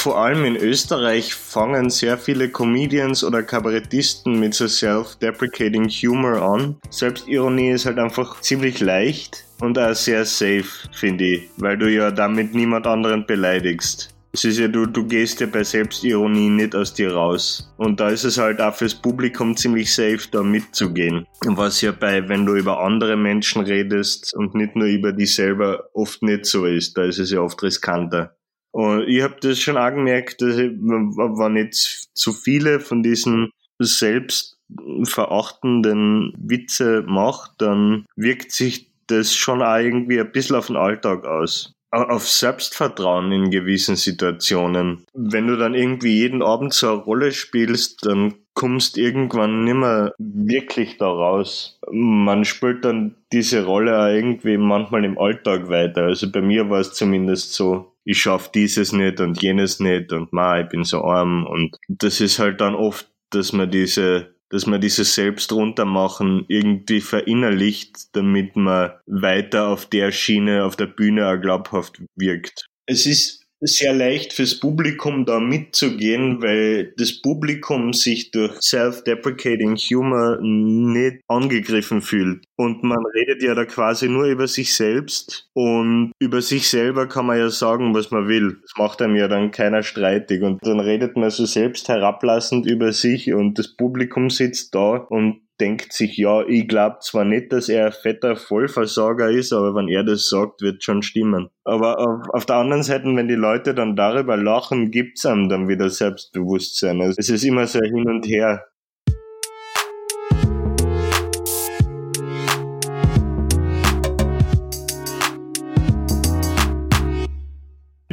Vor 0.00 0.16
allem 0.16 0.46
in 0.46 0.56
Österreich 0.56 1.34
fangen 1.34 1.90
sehr 1.90 2.16
viele 2.16 2.48
Comedians 2.48 3.22
oder 3.22 3.42
Kabarettisten 3.42 4.40
mit 4.40 4.54
so 4.54 4.66
self-deprecating 4.66 5.90
Humor 5.90 6.40
an. 6.40 6.76
Selbstironie 6.88 7.72
ist 7.72 7.84
halt 7.84 7.98
einfach 7.98 8.40
ziemlich 8.40 8.80
leicht 8.80 9.44
und 9.60 9.78
auch 9.78 9.92
sehr 9.92 10.24
safe, 10.24 10.64
finde 10.92 11.24
ich, 11.24 11.50
weil 11.58 11.76
du 11.76 11.92
ja 11.92 12.10
damit 12.10 12.54
niemand 12.54 12.86
anderen 12.86 13.26
beleidigst. 13.26 14.08
Es 14.32 14.44
ist 14.44 14.58
ja, 14.58 14.68
du, 14.68 14.86
du 14.86 15.04
gehst 15.04 15.40
ja 15.40 15.46
bei 15.48 15.64
Selbstironie 15.64 16.48
nicht 16.48 16.74
aus 16.74 16.94
dir 16.94 17.12
raus. 17.12 17.70
Und 17.76 18.00
da 18.00 18.08
ist 18.08 18.24
es 18.24 18.38
halt 18.38 18.58
auch 18.58 18.74
fürs 18.74 18.94
Publikum 18.94 19.54
ziemlich 19.54 19.92
safe, 19.92 20.20
da 20.30 20.42
mitzugehen. 20.42 21.26
Was 21.44 21.82
ja 21.82 21.92
bei, 21.92 22.26
wenn 22.26 22.46
du 22.46 22.54
über 22.54 22.80
andere 22.80 23.16
Menschen 23.16 23.62
redest 23.62 24.32
und 24.34 24.54
nicht 24.54 24.76
nur 24.76 24.86
über 24.86 25.12
dich 25.12 25.34
selber, 25.34 25.90
oft 25.92 26.22
nicht 26.22 26.46
so 26.46 26.64
ist. 26.64 26.96
Da 26.96 27.04
ist 27.04 27.18
es 27.18 27.32
ja 27.32 27.40
oft 27.40 27.62
riskanter. 27.62 28.34
Und 28.72 29.08
ich 29.08 29.22
habe 29.22 29.36
das 29.40 29.58
schon 29.58 29.76
auch 29.76 29.90
gemerkt, 29.90 30.40
dass 30.42 30.56
ich, 30.56 30.70
wenn 30.70 31.56
jetzt 31.56 32.08
zu 32.14 32.32
viele 32.32 32.78
von 32.80 33.02
diesen 33.02 33.50
selbstverachtenden 33.78 36.34
Witze 36.38 37.02
mache, 37.06 37.50
dann 37.58 38.06
wirkt 38.16 38.52
sich 38.52 38.90
das 39.08 39.34
schon 39.34 39.62
auch 39.62 39.78
irgendwie 39.78 40.20
ein 40.20 40.30
bisschen 40.30 40.54
auf 40.56 40.68
den 40.68 40.76
Alltag 40.76 41.24
aus. 41.24 41.72
Auf 41.92 42.28
Selbstvertrauen 42.28 43.32
in 43.32 43.50
gewissen 43.50 43.96
Situationen. 43.96 45.04
Wenn 45.12 45.48
du 45.48 45.56
dann 45.56 45.74
irgendwie 45.74 46.20
jeden 46.20 46.40
Abend 46.40 46.72
so 46.72 46.92
eine 46.92 47.00
Rolle 47.00 47.32
spielst, 47.32 48.06
dann 48.06 48.34
kommst 48.54 48.96
irgendwann 48.96 49.64
nimmer 49.64 50.12
wirklich 50.18 50.98
da 50.98 51.08
raus. 51.08 51.80
Man 51.90 52.44
spielt 52.44 52.84
dann 52.84 53.16
diese 53.32 53.64
Rolle 53.64 53.98
auch 53.98 54.06
irgendwie 54.06 54.56
manchmal 54.56 55.04
im 55.04 55.18
Alltag 55.18 55.68
weiter. 55.68 56.02
Also 56.02 56.30
bei 56.30 56.40
mir 56.40 56.70
war 56.70 56.78
es 56.78 56.92
zumindest 56.92 57.54
so 57.54 57.92
ich 58.10 58.20
schaff 58.20 58.50
dieses 58.50 58.92
nicht 58.92 59.20
und 59.20 59.40
jenes 59.40 59.78
nicht 59.78 60.12
und 60.12 60.32
ma, 60.32 60.60
ich 60.60 60.68
bin 60.68 60.82
so 60.82 61.04
arm 61.04 61.46
und 61.46 61.76
das 61.88 62.20
ist 62.20 62.40
halt 62.40 62.60
dann 62.60 62.74
oft, 62.74 63.08
dass 63.30 63.52
man 63.52 63.70
diese 63.70 64.34
dass 64.52 64.66
man 64.66 64.80
dieses 64.80 65.14
selbst 65.14 65.52
runtermachen 65.52 66.44
irgendwie 66.48 67.00
verinnerlicht, 67.00 68.16
damit 68.16 68.56
man 68.56 68.90
weiter 69.06 69.68
auf 69.68 69.86
der 69.86 70.10
Schiene, 70.10 70.64
auf 70.64 70.74
der 70.74 70.86
Bühne 70.86 71.28
auch 71.28 71.40
glaubhaft 71.40 72.02
wirkt. 72.16 72.66
Es 72.86 73.06
ist 73.06 73.39
sehr 73.60 73.92
leicht 73.92 74.32
fürs 74.32 74.58
Publikum 74.58 75.24
da 75.24 75.40
mitzugehen, 75.40 76.42
weil 76.42 76.92
das 76.96 77.20
Publikum 77.20 77.92
sich 77.92 78.30
durch 78.30 78.52
self-deprecating 78.60 79.76
Humor 79.76 80.38
nicht 80.40 81.20
angegriffen 81.28 82.02
fühlt. 82.02 82.44
Und 82.56 82.82
man 82.82 83.04
redet 83.14 83.42
ja 83.42 83.54
da 83.54 83.64
quasi 83.64 84.08
nur 84.08 84.26
über 84.26 84.46
sich 84.46 84.74
selbst 84.74 85.48
und 85.54 86.12
über 86.18 86.42
sich 86.42 86.68
selber 86.68 87.06
kann 87.06 87.26
man 87.26 87.38
ja 87.38 87.50
sagen, 87.50 87.94
was 87.94 88.10
man 88.10 88.28
will. 88.28 88.58
Das 88.62 88.72
macht 88.76 89.02
einem 89.02 89.16
ja 89.16 89.28
dann 89.28 89.50
keiner 89.50 89.82
streitig 89.82 90.42
und 90.42 90.58
dann 90.66 90.80
redet 90.80 91.16
man 91.16 91.30
so 91.30 91.46
selbst 91.46 91.88
herablassend 91.88 92.66
über 92.66 92.92
sich 92.92 93.32
und 93.32 93.58
das 93.58 93.76
Publikum 93.76 94.30
sitzt 94.30 94.74
da 94.74 94.96
und 94.96 95.40
denkt 95.60 95.92
sich, 95.92 96.16
ja, 96.16 96.42
ich 96.46 96.66
glaube 96.66 96.98
zwar 97.02 97.24
nicht, 97.24 97.52
dass 97.52 97.68
er 97.68 97.86
ein 97.86 97.92
fetter 97.92 98.34
Vollversorger 98.34 99.30
ist, 99.30 99.52
aber 99.52 99.74
wenn 99.74 99.88
er 99.88 100.02
das 100.02 100.28
sagt, 100.28 100.62
wird 100.62 100.82
schon 100.82 101.02
stimmen. 101.02 101.50
Aber 101.64 101.98
auf, 101.98 102.28
auf 102.30 102.46
der 102.46 102.56
anderen 102.56 102.82
Seite, 102.82 103.04
wenn 103.04 103.28
die 103.28 103.34
Leute 103.34 103.74
dann 103.74 103.94
darüber 103.94 104.36
lachen, 104.36 104.90
gibt's 104.90 105.26
einem 105.26 105.48
dann 105.48 105.68
wieder 105.68 105.90
Selbstbewusstsein. 105.90 107.02
Also 107.02 107.16
es 107.18 107.28
ist 107.28 107.44
immer 107.44 107.66
so 107.66 107.80
hin 107.80 108.08
und 108.08 108.26
her. 108.26 108.64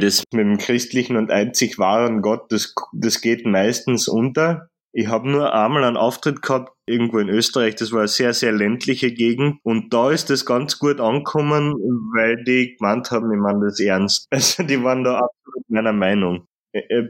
Das 0.00 0.22
mit 0.32 0.46
dem 0.46 0.58
christlichen 0.58 1.16
und 1.16 1.32
einzig 1.32 1.78
wahren 1.78 2.22
Gott, 2.22 2.52
das, 2.52 2.72
das 2.92 3.20
geht 3.20 3.46
meistens 3.46 4.06
unter. 4.06 4.67
Ich 4.92 5.08
habe 5.08 5.30
nur 5.30 5.54
einmal 5.54 5.84
einen 5.84 5.96
Auftritt 5.96 6.42
gehabt, 6.42 6.72
irgendwo 6.86 7.18
in 7.18 7.28
Österreich, 7.28 7.76
das 7.76 7.92
war 7.92 8.00
eine 8.00 8.08
sehr, 8.08 8.32
sehr 8.32 8.52
ländliche 8.52 9.12
Gegend. 9.12 9.60
Und 9.62 9.92
da 9.92 10.10
ist 10.10 10.30
das 10.30 10.46
ganz 10.46 10.78
gut 10.78 11.00
angekommen, 11.00 11.74
weil 12.14 12.42
die 12.44 12.76
gemeint 12.76 13.10
haben, 13.10 13.30
ich 13.32 13.38
meine 13.38 13.66
das 13.66 13.80
ernst. 13.80 14.26
Also 14.32 14.62
die 14.62 14.82
waren 14.82 15.04
da 15.04 15.18
absolut 15.18 15.68
meiner 15.68 15.92
Meinung. 15.92 16.46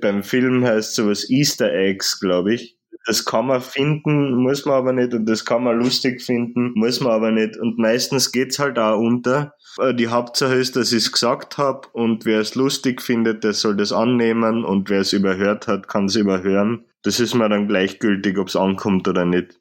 Beim 0.00 0.22
Film 0.22 0.64
heißt 0.64 0.94
sowas 0.94 1.28
Easter 1.30 1.72
Eggs, 1.72 2.20
glaube 2.20 2.54
ich. 2.54 2.78
Das 3.06 3.24
kann 3.24 3.46
man 3.46 3.60
finden, 3.60 4.34
muss 4.36 4.66
man 4.66 4.74
aber 4.74 4.92
nicht. 4.92 5.14
Und 5.14 5.26
das 5.26 5.44
kann 5.44 5.64
man 5.64 5.78
lustig 5.78 6.20
finden, 6.20 6.72
muss 6.74 7.00
man 7.00 7.12
aber 7.12 7.30
nicht. 7.30 7.56
Und 7.56 7.78
meistens 7.78 8.32
geht's 8.32 8.58
halt 8.58 8.78
auch 8.78 8.98
unter. 8.98 9.54
Äh, 9.78 9.94
die 9.94 10.08
Hauptsache 10.08 10.54
ist, 10.54 10.76
dass 10.76 10.92
ich 10.92 11.04
es 11.04 11.12
gesagt 11.12 11.58
habe 11.58 11.88
und 11.92 12.24
wer 12.24 12.40
es 12.40 12.54
lustig 12.54 13.02
findet, 13.02 13.44
der 13.44 13.54
soll 13.54 13.76
das 13.76 13.92
annehmen 13.92 14.64
und 14.64 14.90
wer 14.90 15.00
es 15.00 15.12
überhört 15.12 15.66
hat, 15.66 15.88
kann 15.88 16.06
es 16.06 16.16
überhören. 16.16 16.84
Das 17.02 17.20
ist 17.20 17.34
mir 17.34 17.48
dann 17.48 17.68
gleichgültig, 17.68 18.38
ob 18.38 18.48
es 18.48 18.56
ankommt 18.56 19.06
oder 19.08 19.24
nicht. 19.24 19.60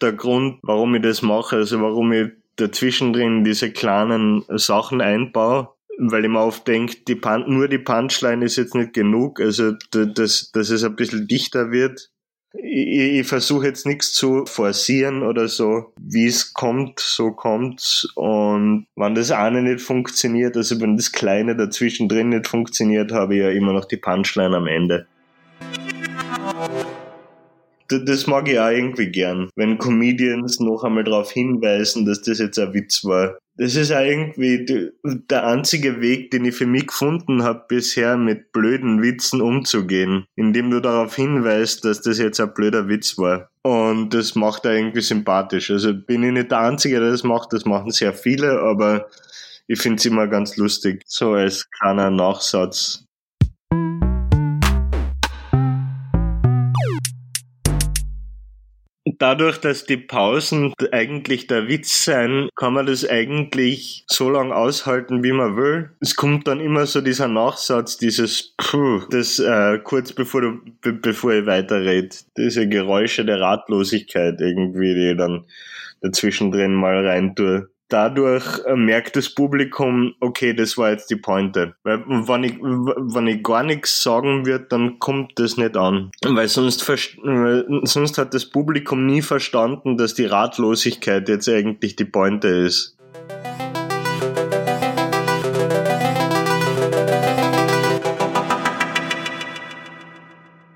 Der 0.00 0.12
Grund, 0.12 0.58
warum 0.62 0.94
ich 0.94 1.02
das 1.02 1.22
mache, 1.22 1.56
also 1.56 1.80
warum 1.80 2.12
ich 2.12 2.30
dazwischendrin 2.56 3.44
diese 3.44 3.70
kleinen 3.70 4.44
Sachen 4.48 5.00
einbaue, 5.00 5.68
weil 5.98 6.24
ich 6.24 6.30
mir 6.30 6.40
oft 6.40 6.66
denke, 6.66 6.96
die 7.06 7.14
Pan 7.14 7.44
nur 7.46 7.68
die 7.68 7.78
Punchline 7.78 8.44
ist 8.44 8.56
jetzt 8.56 8.74
nicht 8.74 8.94
genug, 8.94 9.40
also 9.40 9.72
dass, 9.90 10.50
dass 10.50 10.70
es 10.70 10.82
ein 10.82 10.96
bisschen 10.96 11.28
dichter 11.28 11.70
wird. 11.70 12.10
Ich, 12.54 13.20
ich 13.20 13.26
versuche 13.26 13.66
jetzt 13.66 13.86
nichts 13.86 14.12
zu 14.12 14.44
forcieren 14.46 15.22
oder 15.22 15.48
so. 15.48 15.92
Wie 15.96 16.26
es 16.26 16.52
kommt, 16.52 17.00
so 17.00 17.32
kommt's. 17.32 18.08
Und 18.14 18.86
wenn 18.96 19.14
das 19.14 19.30
eine 19.30 19.62
nicht 19.62 19.80
funktioniert, 19.80 20.56
also 20.56 20.80
wenn 20.80 20.96
das 20.96 21.12
Kleine 21.12 21.56
dazwischendrin 21.56 22.30
nicht 22.30 22.48
funktioniert, 22.48 23.12
habe 23.12 23.34
ich 23.34 23.40
ja 23.40 23.50
immer 23.50 23.72
noch 23.72 23.86
die 23.86 23.96
Punchline 23.96 24.56
am 24.56 24.66
Ende 24.66 25.06
das 27.98 28.26
mag 28.26 28.48
ich 28.48 28.58
auch 28.58 28.70
irgendwie 28.70 29.10
gern, 29.10 29.50
wenn 29.56 29.78
Comedians 29.78 30.60
noch 30.60 30.84
einmal 30.84 31.04
darauf 31.04 31.30
hinweisen, 31.30 32.04
dass 32.06 32.22
das 32.22 32.38
jetzt 32.38 32.58
ein 32.58 32.74
Witz 32.74 33.04
war. 33.04 33.38
Das 33.56 33.76
ist 33.76 33.92
auch 33.92 34.00
irgendwie 34.00 34.90
der 35.04 35.46
einzige 35.46 36.00
Weg, 36.00 36.30
den 36.30 36.46
ich 36.46 36.54
für 36.54 36.66
mich 36.66 36.86
gefunden 36.86 37.42
habe 37.42 37.64
bisher, 37.68 38.16
mit 38.16 38.50
blöden 38.52 39.02
Witzen 39.02 39.42
umzugehen, 39.42 40.24
indem 40.36 40.70
du 40.70 40.80
darauf 40.80 41.14
hinweist, 41.14 41.84
dass 41.84 42.00
das 42.00 42.18
jetzt 42.18 42.40
ein 42.40 42.54
blöder 42.54 42.88
Witz 42.88 43.18
war. 43.18 43.50
Und 43.62 44.14
das 44.14 44.34
macht 44.34 44.64
er 44.64 44.76
irgendwie 44.76 45.02
sympathisch. 45.02 45.70
Also 45.70 45.92
bin 45.94 46.22
ich 46.22 46.32
nicht 46.32 46.50
der 46.50 46.60
Einzige, 46.60 46.98
der 46.98 47.10
das 47.10 47.24
macht, 47.24 47.52
das 47.52 47.66
machen 47.66 47.90
sehr 47.90 48.14
viele, 48.14 48.60
aber 48.60 49.06
ich 49.66 49.80
finde 49.80 49.98
es 49.98 50.06
immer 50.06 50.26
ganz 50.26 50.56
lustig, 50.56 51.02
so 51.06 51.32
als 51.32 51.70
kleiner 51.70 52.10
Nachsatz. 52.10 53.04
Dadurch, 59.22 59.58
dass 59.58 59.86
die 59.86 59.96
Pausen 59.96 60.74
eigentlich 60.90 61.46
der 61.46 61.68
Witz 61.68 62.04
sein, 62.04 62.48
kann 62.56 62.74
man 62.74 62.86
das 62.86 63.08
eigentlich 63.08 64.04
so 64.08 64.28
lange 64.28 64.54
aushalten, 64.54 65.22
wie 65.22 65.30
man 65.30 65.56
will. 65.56 65.90
Es 66.00 66.16
kommt 66.16 66.48
dann 66.48 66.58
immer 66.58 66.86
so 66.86 67.00
dieser 67.00 67.28
Nachsatz, 67.28 67.96
dieses 67.96 68.54
Puh, 68.56 69.02
das 69.10 69.38
äh, 69.38 69.78
kurz 69.78 70.12
bevor 70.12 70.40
du, 70.40 70.60
be 70.80 70.92
bevor 70.92 71.34
ich 71.34 71.46
weiterrede, 71.46 72.16
diese 72.36 72.68
Geräusche 72.68 73.24
der 73.24 73.40
Ratlosigkeit 73.40 74.40
irgendwie, 74.40 74.94
die 74.94 75.10
ich 75.12 75.16
dann 75.16 75.44
dazwischen 76.00 76.50
drin 76.50 76.74
mal 76.74 77.06
rein 77.06 77.36
tue 77.36 77.71
dadurch 77.92 78.64
äh, 78.64 78.74
merkt 78.74 79.16
das 79.16 79.34
Publikum, 79.34 80.14
okay, 80.20 80.54
das 80.54 80.78
war 80.78 80.90
jetzt 80.90 81.10
die 81.10 81.16
Pointe. 81.16 81.74
Weil 81.82 82.04
wenn 82.06 82.44
ich, 82.44 82.58
wenn 82.60 83.26
ich 83.26 83.42
gar 83.42 83.62
nichts 83.62 84.02
sagen 84.02 84.46
würde, 84.46 84.66
dann 84.68 84.98
kommt 84.98 85.32
das 85.38 85.56
nicht 85.56 85.76
an. 85.76 86.10
Weil 86.24 86.48
sonst, 86.48 86.80
sonst 87.82 88.18
hat 88.18 88.34
das 88.34 88.46
Publikum 88.46 89.06
nie 89.06 89.22
verstanden, 89.22 89.96
dass 89.96 90.14
die 90.14 90.24
Ratlosigkeit 90.24 91.28
jetzt 91.28 91.48
eigentlich 91.48 91.96
die 91.96 92.04
Pointe 92.04 92.48
ist. 92.48 92.96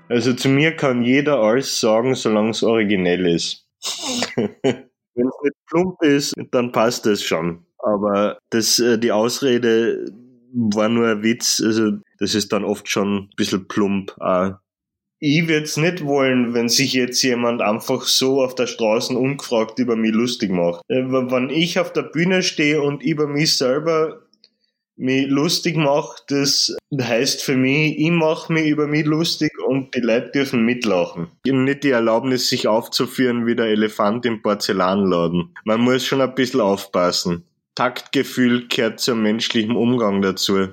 Also 0.09 0.33
zu 0.33 0.47
mir 0.49 0.75
kann 0.75 1.03
jeder 1.03 1.39
alles 1.39 1.79
sagen, 1.79 2.15
solange 2.15 2.51
es 2.51 2.63
originell 2.63 3.27
ist. 3.27 3.67
Wenn 4.35 5.27
es 5.27 5.35
nicht 5.43 5.56
plump 5.67 6.01
ist, 6.01 6.33
dann 6.51 6.71
passt 6.71 7.05
das 7.05 7.21
schon. 7.21 7.65
Aber 7.79 8.39
das, 8.49 8.79
äh, 8.79 8.97
die 8.97 9.11
Ausrede 9.11 10.11
war 10.53 10.89
nur 10.89 11.07
ein 11.07 11.23
Witz, 11.23 11.61
also 11.63 11.91
das 12.19 12.35
ist 12.35 12.51
dann 12.51 12.63
oft 12.63 12.89
schon 12.89 13.17
ein 13.17 13.29
bisschen 13.35 13.67
plump. 13.67 14.15
Ich 15.19 15.47
würde 15.47 15.63
es 15.63 15.77
nicht 15.77 16.05
wollen, 16.05 16.53
wenn 16.53 16.69
sich 16.69 16.93
jetzt 16.93 17.21
jemand 17.23 17.61
einfach 17.61 18.03
so 18.03 18.43
auf 18.43 18.53
der 18.53 18.67
Straße 18.67 19.17
ungefragt 19.17 19.79
über 19.79 19.95
mich 19.95 20.13
lustig 20.13 20.51
macht. 20.51 20.81
Äh, 20.89 21.03
wenn 21.05 21.49
ich 21.49 21.79
auf 21.79 21.91
der 21.91 22.03
Bühne 22.03 22.43
stehe 22.43 22.81
und 22.81 23.01
über 23.01 23.27
mich 23.27 23.57
selber 23.57 24.26
mich 24.97 25.27
lustig 25.27 25.77
mache, 25.77 26.21
das 26.27 26.75
heißt 26.99 27.43
für 27.43 27.55
mich, 27.55 27.97
ich 27.97 28.11
mache 28.11 28.51
mich 28.51 28.67
über 28.67 28.87
mich 28.87 29.05
lustig 29.05 29.51
und 29.65 29.93
die 29.95 29.99
Leute 29.99 30.31
dürfen 30.31 30.65
mitlachen. 30.65 31.27
Nicht 31.45 31.83
die 31.83 31.91
Erlaubnis, 31.91 32.49
sich 32.49 32.67
aufzuführen 32.67 33.45
wie 33.45 33.55
der 33.55 33.67
Elefant 33.67 34.25
im 34.25 34.41
Porzellanladen. 34.41 35.55
Man 35.65 35.81
muss 35.81 36.05
schon 36.05 36.21
ein 36.21 36.35
bisschen 36.35 36.61
aufpassen. 36.61 37.45
Taktgefühl 37.75 38.67
gehört 38.67 38.99
zum 38.99 39.21
menschlichen 39.21 39.75
Umgang 39.75 40.21
dazu. 40.21 40.69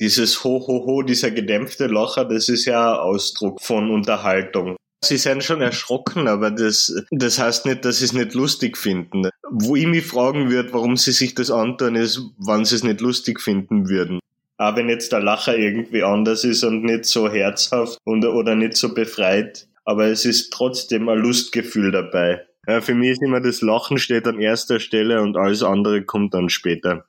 Dieses 0.00 0.44
Ho, 0.44 0.64
Ho, 0.66 0.86
Ho, 0.86 1.02
dieser 1.02 1.30
gedämpfte 1.30 1.86
Lacher, 1.86 2.24
das 2.24 2.48
ist 2.48 2.66
ja 2.66 2.92
ein 2.92 2.98
Ausdruck 3.00 3.60
von 3.60 3.90
Unterhaltung. 3.90 4.76
Sie 5.04 5.16
sind 5.16 5.44
schon 5.44 5.60
erschrocken, 5.60 6.26
aber 6.26 6.50
das, 6.50 7.04
das 7.10 7.38
heißt 7.38 7.66
nicht, 7.66 7.84
dass 7.84 7.98
sie 7.98 8.06
es 8.06 8.12
nicht 8.12 8.34
lustig 8.34 8.76
finden. 8.76 9.28
Wo 9.48 9.76
ich 9.76 9.86
mich 9.86 10.04
fragen 10.04 10.50
würde, 10.50 10.72
warum 10.72 10.96
sie 10.96 11.12
sich 11.12 11.34
das 11.34 11.50
antun, 11.50 11.94
ist, 11.94 12.20
wann 12.38 12.64
sie 12.64 12.74
es 12.74 12.82
nicht 12.82 13.00
lustig 13.00 13.40
finden 13.40 13.88
würden. 13.88 14.18
Auch 14.56 14.74
wenn 14.74 14.88
jetzt 14.88 15.12
der 15.12 15.20
Lacher 15.20 15.56
irgendwie 15.56 16.02
anders 16.02 16.42
ist 16.42 16.64
und 16.64 16.82
nicht 16.82 17.04
so 17.04 17.30
herzhaft 17.30 17.98
und, 18.04 18.24
oder 18.24 18.56
nicht 18.56 18.76
so 18.76 18.92
befreit, 18.92 19.68
aber 19.84 20.06
es 20.06 20.24
ist 20.24 20.52
trotzdem 20.52 21.08
ein 21.08 21.18
Lustgefühl 21.18 21.92
dabei. 21.92 22.44
Ja, 22.66 22.80
für 22.80 22.94
mich 22.94 23.12
ist 23.12 23.22
immer 23.22 23.40
das 23.40 23.62
Lachen 23.62 23.98
steht 23.98 24.26
an 24.26 24.40
erster 24.40 24.80
Stelle 24.80 25.22
und 25.22 25.36
alles 25.36 25.62
andere 25.62 26.04
kommt 26.04 26.34
dann 26.34 26.48
später. 26.48 27.06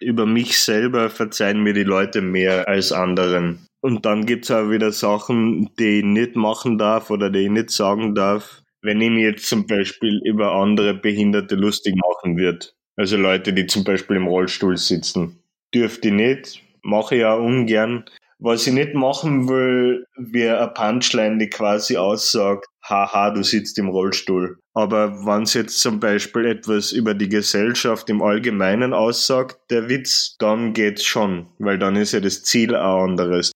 Über 0.00 0.26
mich 0.26 0.58
selber 0.58 1.10
verzeihen 1.10 1.62
mir 1.62 1.72
die 1.72 1.84
Leute 1.84 2.20
mehr 2.20 2.68
als 2.68 2.92
anderen. 2.92 3.66
Und 3.82 4.04
dann 4.04 4.26
gibt's 4.26 4.50
auch 4.50 4.70
wieder 4.70 4.92
Sachen, 4.92 5.70
die 5.78 6.00
ich 6.00 6.04
nicht 6.04 6.36
machen 6.36 6.76
darf 6.76 7.10
oder 7.10 7.30
die 7.30 7.40
ich 7.40 7.50
nicht 7.50 7.70
sagen 7.70 8.14
darf, 8.14 8.62
wenn 8.82 9.00
ich 9.00 9.10
mir 9.10 9.30
jetzt 9.30 9.46
zum 9.46 9.66
Beispiel 9.66 10.20
über 10.24 10.52
andere 10.52 10.94
Behinderte 10.94 11.54
lustig 11.54 11.94
machen 11.96 12.36
würde. 12.36 12.66
Also 12.96 13.16
Leute, 13.16 13.52
die 13.52 13.66
zum 13.66 13.84
Beispiel 13.84 14.16
im 14.16 14.26
Rollstuhl 14.26 14.76
sitzen. 14.76 15.42
Dürfte 15.74 16.08
ich 16.08 16.14
nicht, 16.14 16.62
mache 16.82 17.16
ich 17.16 17.24
auch 17.24 17.40
ungern. 17.40 18.04
Was 18.38 18.66
ich 18.66 18.72
nicht 18.72 18.94
machen 18.94 19.48
will, 19.48 20.06
wäre 20.16 20.58
eine 20.58 20.72
Punchline, 20.72 21.38
die 21.38 21.48
quasi 21.50 21.96
aussagt, 21.96 22.66
haha, 22.82 23.30
du 23.30 23.42
sitzt 23.42 23.78
im 23.78 23.88
Rollstuhl. 23.88 24.58
Aber 24.72 25.26
wenn 25.26 25.42
es 25.42 25.54
jetzt 25.54 25.80
zum 25.80 26.00
Beispiel 26.00 26.46
etwas 26.46 26.92
über 26.92 27.14
die 27.14 27.28
Gesellschaft 27.28 28.08
im 28.08 28.22
Allgemeinen 28.22 28.94
aussagt, 28.94 29.58
der 29.70 29.88
Witz, 29.88 30.36
dann 30.38 30.72
geht's 30.72 31.04
schon, 31.04 31.48
weil 31.58 31.78
dann 31.78 31.96
ist 31.96 32.12
ja 32.12 32.20
das 32.20 32.42
Ziel 32.42 32.74
auch 32.74 33.04
anderes. 33.04 33.52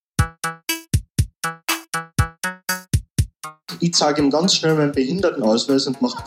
Ich 3.85 3.93
zeige 3.93 4.23
ihm 4.23 4.31
ganz 4.31 4.55
schnell 4.55 4.77
meinen 4.77 4.93
Behindertenausweis 4.93 5.87
und 5.87 6.01
mache 6.01 6.25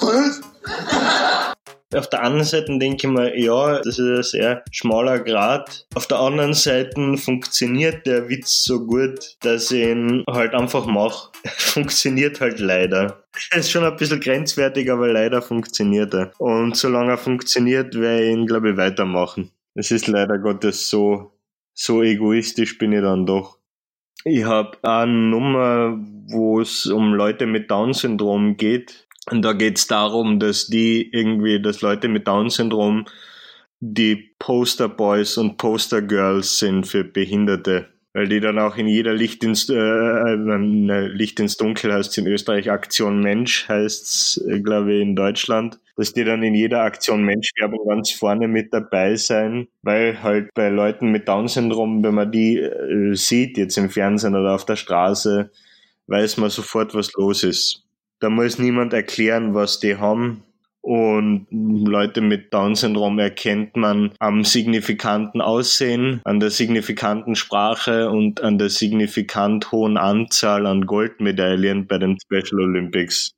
auf 1.96 2.08
der 2.10 2.22
einen 2.22 2.44
Seite 2.44 2.78
denke 2.78 3.08
ich 3.08 3.12
mir, 3.12 3.40
ja, 3.40 3.78
das 3.78 3.98
ist 3.98 4.00
ein 4.00 4.22
sehr 4.22 4.64
schmaler 4.72 5.20
Grad. 5.20 5.88
Auf 5.96 6.06
der 6.06 6.20
anderen 6.20 6.54
Seite 6.54 7.18
funktioniert 7.18 8.06
der 8.06 8.30
Witz 8.30 8.64
so 8.64 8.86
gut, 8.86 9.38
dass 9.40 9.72
ich 9.72 9.88
ihn 9.88 10.24
halt 10.30 10.54
einfach 10.54 10.86
mache. 10.86 11.32
funktioniert 11.58 12.42
halt 12.42 12.60
leider. 12.60 13.24
Er 13.50 13.58
ist 13.58 13.72
schon 13.72 13.86
ein 13.86 13.96
bisschen 13.96 14.20
grenzwertig, 14.20 14.92
aber 14.92 15.08
leider 15.08 15.42
funktioniert 15.42 16.14
er. 16.14 16.34
Und 16.38 16.78
solange 16.78 17.14
er 17.14 17.18
funktioniert, 17.18 17.96
werde 17.96 18.24
ich 18.24 18.34
ihn, 18.34 18.46
glaube 18.46 18.72
ich, 18.72 18.78
weitermachen. 18.78 19.50
Es 19.74 19.90
ist 19.90 20.06
leider 20.06 20.38
Gottes 20.38 20.90
so, 20.90 21.32
so 21.74 22.04
egoistisch 22.04 22.78
bin 22.78 22.92
ich 22.92 23.02
dann 23.02 23.26
doch. 23.26 23.57
Ich 24.30 24.44
habe 24.44 24.78
eine 24.82 25.10
Nummer, 25.10 25.98
wo 26.28 26.60
es 26.60 26.86
um 26.86 27.14
Leute 27.14 27.46
mit 27.46 27.72
Down-Syndrom 27.72 28.58
geht. 28.58 29.08
Und 29.32 29.42
da 29.42 29.54
geht 29.54 29.78
es 29.78 29.88
darum, 29.88 30.38
dass 30.38 30.68
die 30.68 31.10
irgendwie, 31.14 31.62
dass 31.62 31.82
Leute 31.82 32.10
mit 32.10 32.28
Down-Syndrom 32.28 33.06
die 33.80 34.34
Poster-Boys 34.38 35.38
und 35.38 35.58
Poster-Girls 35.58 36.60
sind 36.60 36.88
für 36.88 37.06
Behinderte. 37.06 37.88
Weil 38.18 38.28
die 38.28 38.40
dann 38.40 38.58
auch 38.58 38.78
in 38.78 38.88
jeder 38.88 39.14
Licht 39.14 39.44
ins, 39.44 39.70
äh, 39.70 39.76
äh, 39.76 41.08
Licht 41.08 41.40
ins 41.40 41.58
Dunkel 41.58 41.94
heißt 41.94 42.18
in 42.18 42.26
Österreich 42.26 42.72
Aktion 42.72 43.22
Mensch, 43.22 43.70
heißt's, 43.70 44.42
äh, 44.50 44.60
glaube 44.60 44.96
ich, 44.96 45.02
in 45.02 45.16
Deutschland 45.16 45.80
dass 45.98 46.14
die 46.14 46.24
dann 46.24 46.44
in 46.44 46.54
jeder 46.54 46.84
Aktion 46.84 47.24
Menschwerbung 47.24 47.88
ganz 47.88 48.12
vorne 48.12 48.48
mit 48.48 48.72
dabei 48.72 49.16
sein, 49.16 49.68
weil 49.82 50.22
halt 50.22 50.54
bei 50.54 50.70
Leuten 50.70 51.12
mit 51.12 51.28
Down-Syndrom, 51.28 52.04
wenn 52.04 52.14
man 52.14 52.32
die 52.32 52.60
äh, 52.60 53.16
sieht, 53.16 53.58
jetzt 53.58 53.78
im 53.78 53.90
Fernsehen 53.90 54.36
oder 54.36 54.54
auf 54.54 54.64
der 54.64 54.76
Straße, 54.76 55.50
weiß 56.06 56.38
man 56.38 56.52
sofort, 56.52 56.94
was 56.94 57.12
los 57.14 57.44
ist. 57.44 57.84
Da 58.20 58.30
muss 58.30 58.60
niemand 58.60 58.94
erklären, 58.94 59.56
was 59.56 59.80
die 59.80 59.98
haben. 59.98 60.44
Und 60.88 61.48
Leute 61.52 62.22
mit 62.22 62.54
Down-Syndrom 62.54 63.20
erkennt 63.20 63.76
man 63.76 64.14
am 64.20 64.46
signifikanten 64.46 65.42
Aussehen, 65.42 66.22
an 66.24 66.40
der 66.40 66.50
signifikanten 66.50 67.36
Sprache 67.36 68.10
und 68.10 68.40
an 68.40 68.58
der 68.58 68.70
signifikant 68.70 69.74
hohen 69.74 69.98
Anzahl 69.98 70.66
an 70.66 70.86
Goldmedaillen 70.86 71.88
bei 71.88 71.98
den 71.98 72.18
Special 72.22 72.62
Olympics. 72.62 73.34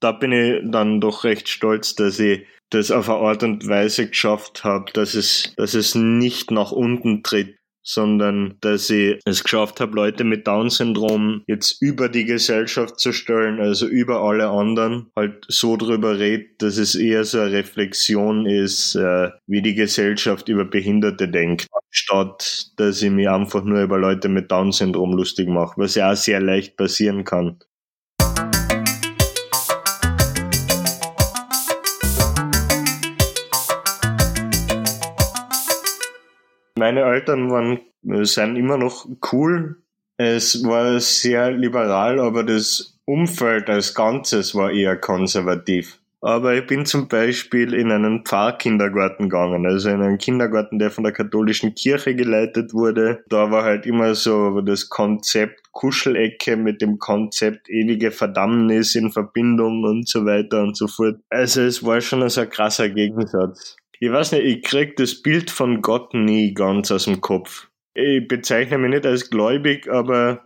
Da 0.00 0.12
bin 0.12 0.32
ich 0.32 0.62
dann 0.64 1.02
doch 1.02 1.24
recht 1.24 1.50
stolz, 1.50 1.94
dass 1.94 2.18
ich 2.18 2.46
das 2.70 2.90
auf 2.90 3.10
eine 3.10 3.18
Art 3.18 3.42
und 3.42 3.68
Weise 3.68 4.08
geschafft 4.08 4.64
habe, 4.64 4.90
dass 4.94 5.12
es, 5.12 5.52
dass 5.58 5.74
es 5.74 5.94
nicht 5.94 6.50
nach 6.50 6.72
unten 6.72 7.22
tritt, 7.22 7.58
sondern 7.84 8.56
dass 8.60 8.90
ich 8.90 9.20
es 9.24 9.44
geschafft 9.44 9.78
habe, 9.80 9.94
Leute 9.94 10.24
mit 10.24 10.46
Down-Syndrom 10.46 11.42
jetzt 11.46 11.80
über 11.82 12.08
die 12.08 12.24
Gesellschaft 12.24 12.98
zu 12.98 13.12
stellen, 13.12 13.60
also 13.60 13.86
über 13.86 14.22
alle 14.22 14.48
anderen, 14.48 15.10
halt 15.14 15.44
so 15.48 15.76
drüber 15.76 16.18
redet, 16.18 16.62
dass 16.62 16.78
es 16.78 16.94
eher 16.94 17.24
so 17.24 17.40
eine 17.40 17.52
Reflexion 17.52 18.46
ist, 18.46 18.94
äh, 18.94 19.30
wie 19.46 19.62
die 19.62 19.74
Gesellschaft 19.74 20.48
über 20.48 20.64
Behinderte 20.64 21.28
denkt, 21.28 21.68
statt 21.90 22.72
dass 22.76 23.02
ich 23.02 23.10
mich 23.10 23.28
einfach 23.28 23.62
nur 23.62 23.82
über 23.82 23.98
Leute 23.98 24.28
mit 24.28 24.50
Down-Syndrom 24.50 25.12
lustig 25.12 25.48
mache, 25.48 25.74
was 25.76 25.94
ja 25.94 26.10
auch 26.10 26.16
sehr 26.16 26.40
leicht 26.40 26.76
passieren 26.76 27.24
kann. 27.24 27.58
Meine 36.76 37.02
Eltern 37.02 37.50
waren, 37.50 37.80
sind 38.24 38.56
immer 38.56 38.76
noch 38.76 39.06
cool. 39.32 39.76
Es 40.16 40.64
war 40.64 40.98
sehr 40.98 41.52
liberal, 41.52 42.18
aber 42.18 42.42
das 42.42 42.98
Umfeld 43.04 43.70
als 43.70 43.94
Ganzes 43.94 44.54
war 44.54 44.72
eher 44.72 44.96
konservativ. 44.96 46.00
Aber 46.20 46.54
ich 46.54 46.66
bin 46.66 46.86
zum 46.86 47.06
Beispiel 47.06 47.74
in 47.74 47.92
einen 47.92 48.24
Pfarrkindergarten 48.24 49.28
gegangen, 49.28 49.66
also 49.66 49.90
in 49.90 50.00
einen 50.00 50.16
Kindergarten, 50.16 50.78
der 50.78 50.90
von 50.90 51.04
der 51.04 51.12
katholischen 51.12 51.74
Kirche 51.74 52.14
geleitet 52.14 52.72
wurde. 52.72 53.22
Da 53.28 53.50
war 53.50 53.62
halt 53.62 53.84
immer 53.84 54.14
so 54.14 54.62
das 54.62 54.88
Konzept 54.88 55.70
Kuschelecke 55.72 56.56
mit 56.56 56.80
dem 56.80 56.98
Konzept 56.98 57.68
ewige 57.68 58.10
Verdammnis 58.10 58.94
in 58.94 59.12
Verbindung 59.12 59.84
und 59.84 60.08
so 60.08 60.24
weiter 60.24 60.62
und 60.62 60.76
so 60.76 60.86
fort. 60.88 61.16
Also 61.28 61.60
es 61.60 61.84
war 61.84 62.00
schon 62.00 62.26
so 62.30 62.40
ein 62.40 62.48
krasser 62.48 62.88
Gegensatz. 62.88 63.76
Ich 64.00 64.10
weiß 64.10 64.32
nicht, 64.32 64.44
ich 64.44 64.62
krieg 64.62 64.96
das 64.96 65.22
Bild 65.22 65.50
von 65.50 65.82
Gott 65.82 66.14
nie 66.14 66.54
ganz 66.54 66.90
aus 66.90 67.04
dem 67.04 67.20
Kopf. 67.20 67.68
Ich 67.94 68.26
bezeichne 68.26 68.78
mich 68.78 68.90
nicht 68.90 69.06
als 69.06 69.30
gläubig, 69.30 69.88
aber 69.88 70.44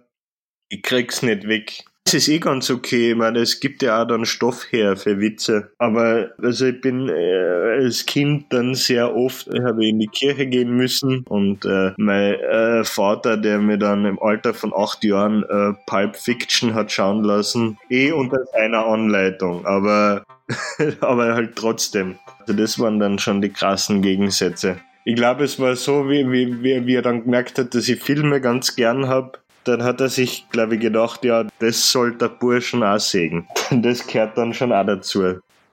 ich 0.69 0.83
krieg's 0.83 1.23
nicht 1.23 1.49
weg. 1.49 1.85
Es 2.07 2.15
ist 2.15 2.29
eh 2.29 2.39
ganz 2.39 2.71
okay, 2.71 3.15
meine, 3.15 3.41
es 3.41 3.61
gibt 3.61 3.83
ja 3.83 4.03
auch 4.03 4.07
dann 4.07 4.25
Stoff 4.25 4.73
her 4.73 4.97
für 4.97 5.21
Witze. 5.21 5.73
Aber 5.77 6.31
also 6.43 6.65
ich 6.65 6.81
bin 6.81 7.11
äh, 7.11 7.83
als 7.83 8.07
Kind 8.07 8.47
dann 8.51 8.75
sehr 8.75 9.15
oft, 9.15 9.47
ich 9.53 9.63
habe 9.63 9.87
in 9.87 9.99
die 9.99 10.07
Kirche 10.07 10.47
gehen 10.47 10.75
müssen 10.75 11.25
und 11.29 11.67
äh, 11.67 11.93
mein 11.99 12.35
äh, 12.35 12.85
Vater, 12.85 13.37
der 13.37 13.59
mir 13.59 13.77
dann 13.77 14.07
im 14.07 14.19
Alter 14.23 14.55
von 14.55 14.73
acht 14.75 15.05
Jahren 15.05 15.43
äh, 15.43 15.75
Pulp 15.87 16.17
Fiction 16.17 16.73
hat 16.73 16.91
schauen 16.91 17.25
lassen, 17.25 17.79
eh 17.91 18.11
unter 18.13 18.43
seiner 18.55 18.87
Anleitung, 18.87 19.67
aber, 19.67 20.25
aber 21.01 21.35
halt 21.35 21.57
trotzdem. 21.57 22.19
Also 22.49 22.59
das 22.59 22.79
waren 22.79 22.99
dann 22.99 23.19
schon 23.19 23.43
die 23.43 23.51
krassen 23.51 24.01
Gegensätze. 24.01 24.79
Ich 25.05 25.17
glaube, 25.17 25.45
es 25.45 25.61
war 25.61 25.77
so, 25.77 26.09
wie, 26.09 26.33
wie, 26.33 26.87
wie, 26.87 26.95
er 26.95 27.03
dann 27.03 27.25
gemerkt 27.25 27.59
hat, 27.59 27.75
dass 27.75 27.87
ich 27.91 28.03
Filme 28.03 28.41
ganz 28.41 28.75
gern 28.75 29.07
habe 29.07 29.33
dann 29.65 29.83
hat 29.83 30.01
er 30.01 30.09
sich, 30.09 30.47
glaube 30.49 30.77
ich, 30.77 30.81
gedacht, 30.81 31.27
ja, 31.27 31.45
das 31.59 31.93
soll 31.93 32.17
der 32.17 32.29
Burschen 32.31 32.83
auch 32.83 32.99
sägen. 32.99 33.47
Das 33.71 34.07
gehört 34.07 34.39
dann 34.39 34.55
schon 34.55 34.73
auch 34.73 34.87
dazu. 34.87 35.23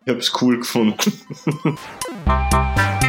Ich 0.04 0.10
habe 0.10 0.20
es 0.20 0.34
cool 0.42 0.58
gefunden. 0.58 1.14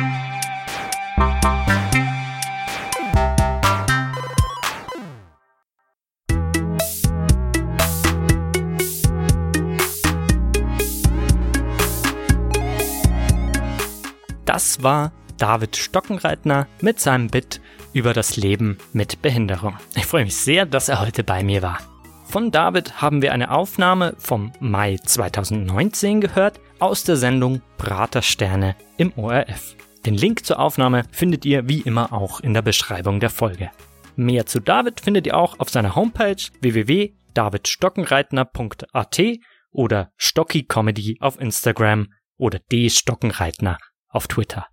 Das 14.57 14.83
war 14.83 15.12
David 15.37 15.77
Stockenreitner 15.77 16.66
mit 16.81 16.99
seinem 16.99 17.29
Bit 17.29 17.61
über 17.92 18.14
das 18.14 18.38
Leben 18.38 18.79
mit 18.95 19.21
Behinderung. 19.21 19.77
Ich 19.95 20.07
freue 20.07 20.25
mich 20.25 20.37
sehr, 20.37 20.64
dass 20.64 20.88
er 20.88 21.03
heute 21.03 21.25
bei 21.25 21.45
mir 21.45 21.61
war. 21.61 21.81
Von 22.25 22.53
David 22.53 23.03
haben 23.03 23.21
wir 23.21 23.35
eine 23.35 23.51
Aufnahme 23.51 24.14
vom 24.16 24.53
Mai 24.59 24.97
2019 24.97 26.23
gehört 26.23 26.59
aus 26.79 27.05
der 27.05 27.16
Sendung 27.16 27.61
Pratersterne 27.77 28.77
im 28.97 29.12
ORF. 29.19 29.77
Den 30.07 30.14
Link 30.14 30.47
zur 30.47 30.59
Aufnahme 30.59 31.03
findet 31.11 31.45
ihr 31.45 31.69
wie 31.69 31.83
immer 31.83 32.14
auch 32.14 32.40
in 32.40 32.55
der 32.55 32.62
Beschreibung 32.62 33.21
der 33.21 33.29
Folge. 33.29 33.71
Mehr 34.16 34.47
zu 34.47 34.61
David 34.61 35.03
findet 35.03 35.27
ihr 35.27 35.37
auch 35.37 35.61
auf 35.61 35.69
seiner 35.69 35.95
Homepage 35.95 36.42
www.davidstockenreitner.at 36.62 39.23
oder 39.71 40.12
Stocki 40.16 40.62
Comedy 40.62 41.19
auf 41.21 41.38
Instagram 41.38 42.09
oder 42.38 42.59
D 42.59 42.88
Stockenreitner 42.88 43.77
auf 44.16 44.26
Twitter. 44.26 44.66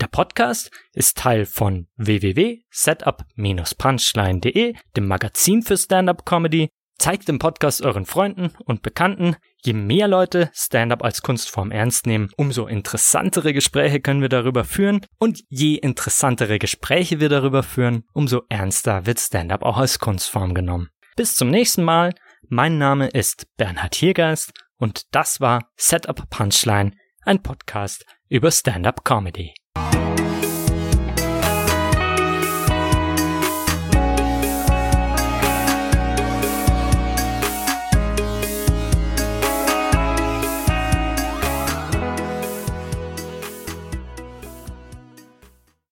Der 0.00 0.08
Podcast 0.08 0.72
ist 0.94 1.18
Teil 1.18 1.44
von 1.44 1.88
www.setup-punchline.de, 1.98 4.74
dem 4.96 5.06
Magazin 5.06 5.62
für 5.62 5.76
Stand-up 5.76 6.24
Comedy. 6.24 6.70
Zeigt 6.98 7.28
den 7.28 7.38
Podcast 7.38 7.82
euren 7.82 8.06
Freunden 8.06 8.54
und 8.64 8.80
Bekannten. 8.82 9.36
Je 9.62 9.74
mehr 9.74 10.08
Leute 10.08 10.50
Stand-up 10.54 11.04
als 11.04 11.20
Kunstform 11.20 11.70
ernst 11.70 12.06
nehmen, 12.06 12.30
umso 12.36 12.66
interessantere 12.66 13.52
Gespräche 13.52 14.00
können 14.00 14.22
wir 14.22 14.30
darüber 14.30 14.64
führen. 14.64 15.04
Und 15.18 15.44
je 15.48 15.74
interessantere 15.74 16.58
Gespräche 16.58 17.20
wir 17.20 17.28
darüber 17.28 17.62
führen, 17.62 18.04
umso 18.14 18.44
ernster 18.48 19.04
wird 19.04 19.20
Stand-up 19.20 19.62
auch 19.62 19.76
als 19.76 19.98
Kunstform 19.98 20.54
genommen. 20.54 20.88
Bis 21.16 21.36
zum 21.36 21.50
nächsten 21.50 21.84
Mal. 21.84 22.14
Mein 22.48 22.78
Name 22.78 23.08
ist 23.08 23.54
Bernhard 23.58 23.94
Hiergeist 23.94 24.54
und 24.78 25.14
das 25.14 25.42
war 25.42 25.70
Setup 25.76 26.30
Punchline, 26.30 26.92
ein 27.22 27.42
Podcast 27.42 28.06
über 28.30 28.52
Stand-up 28.52 29.04
Comedy. 29.04 29.54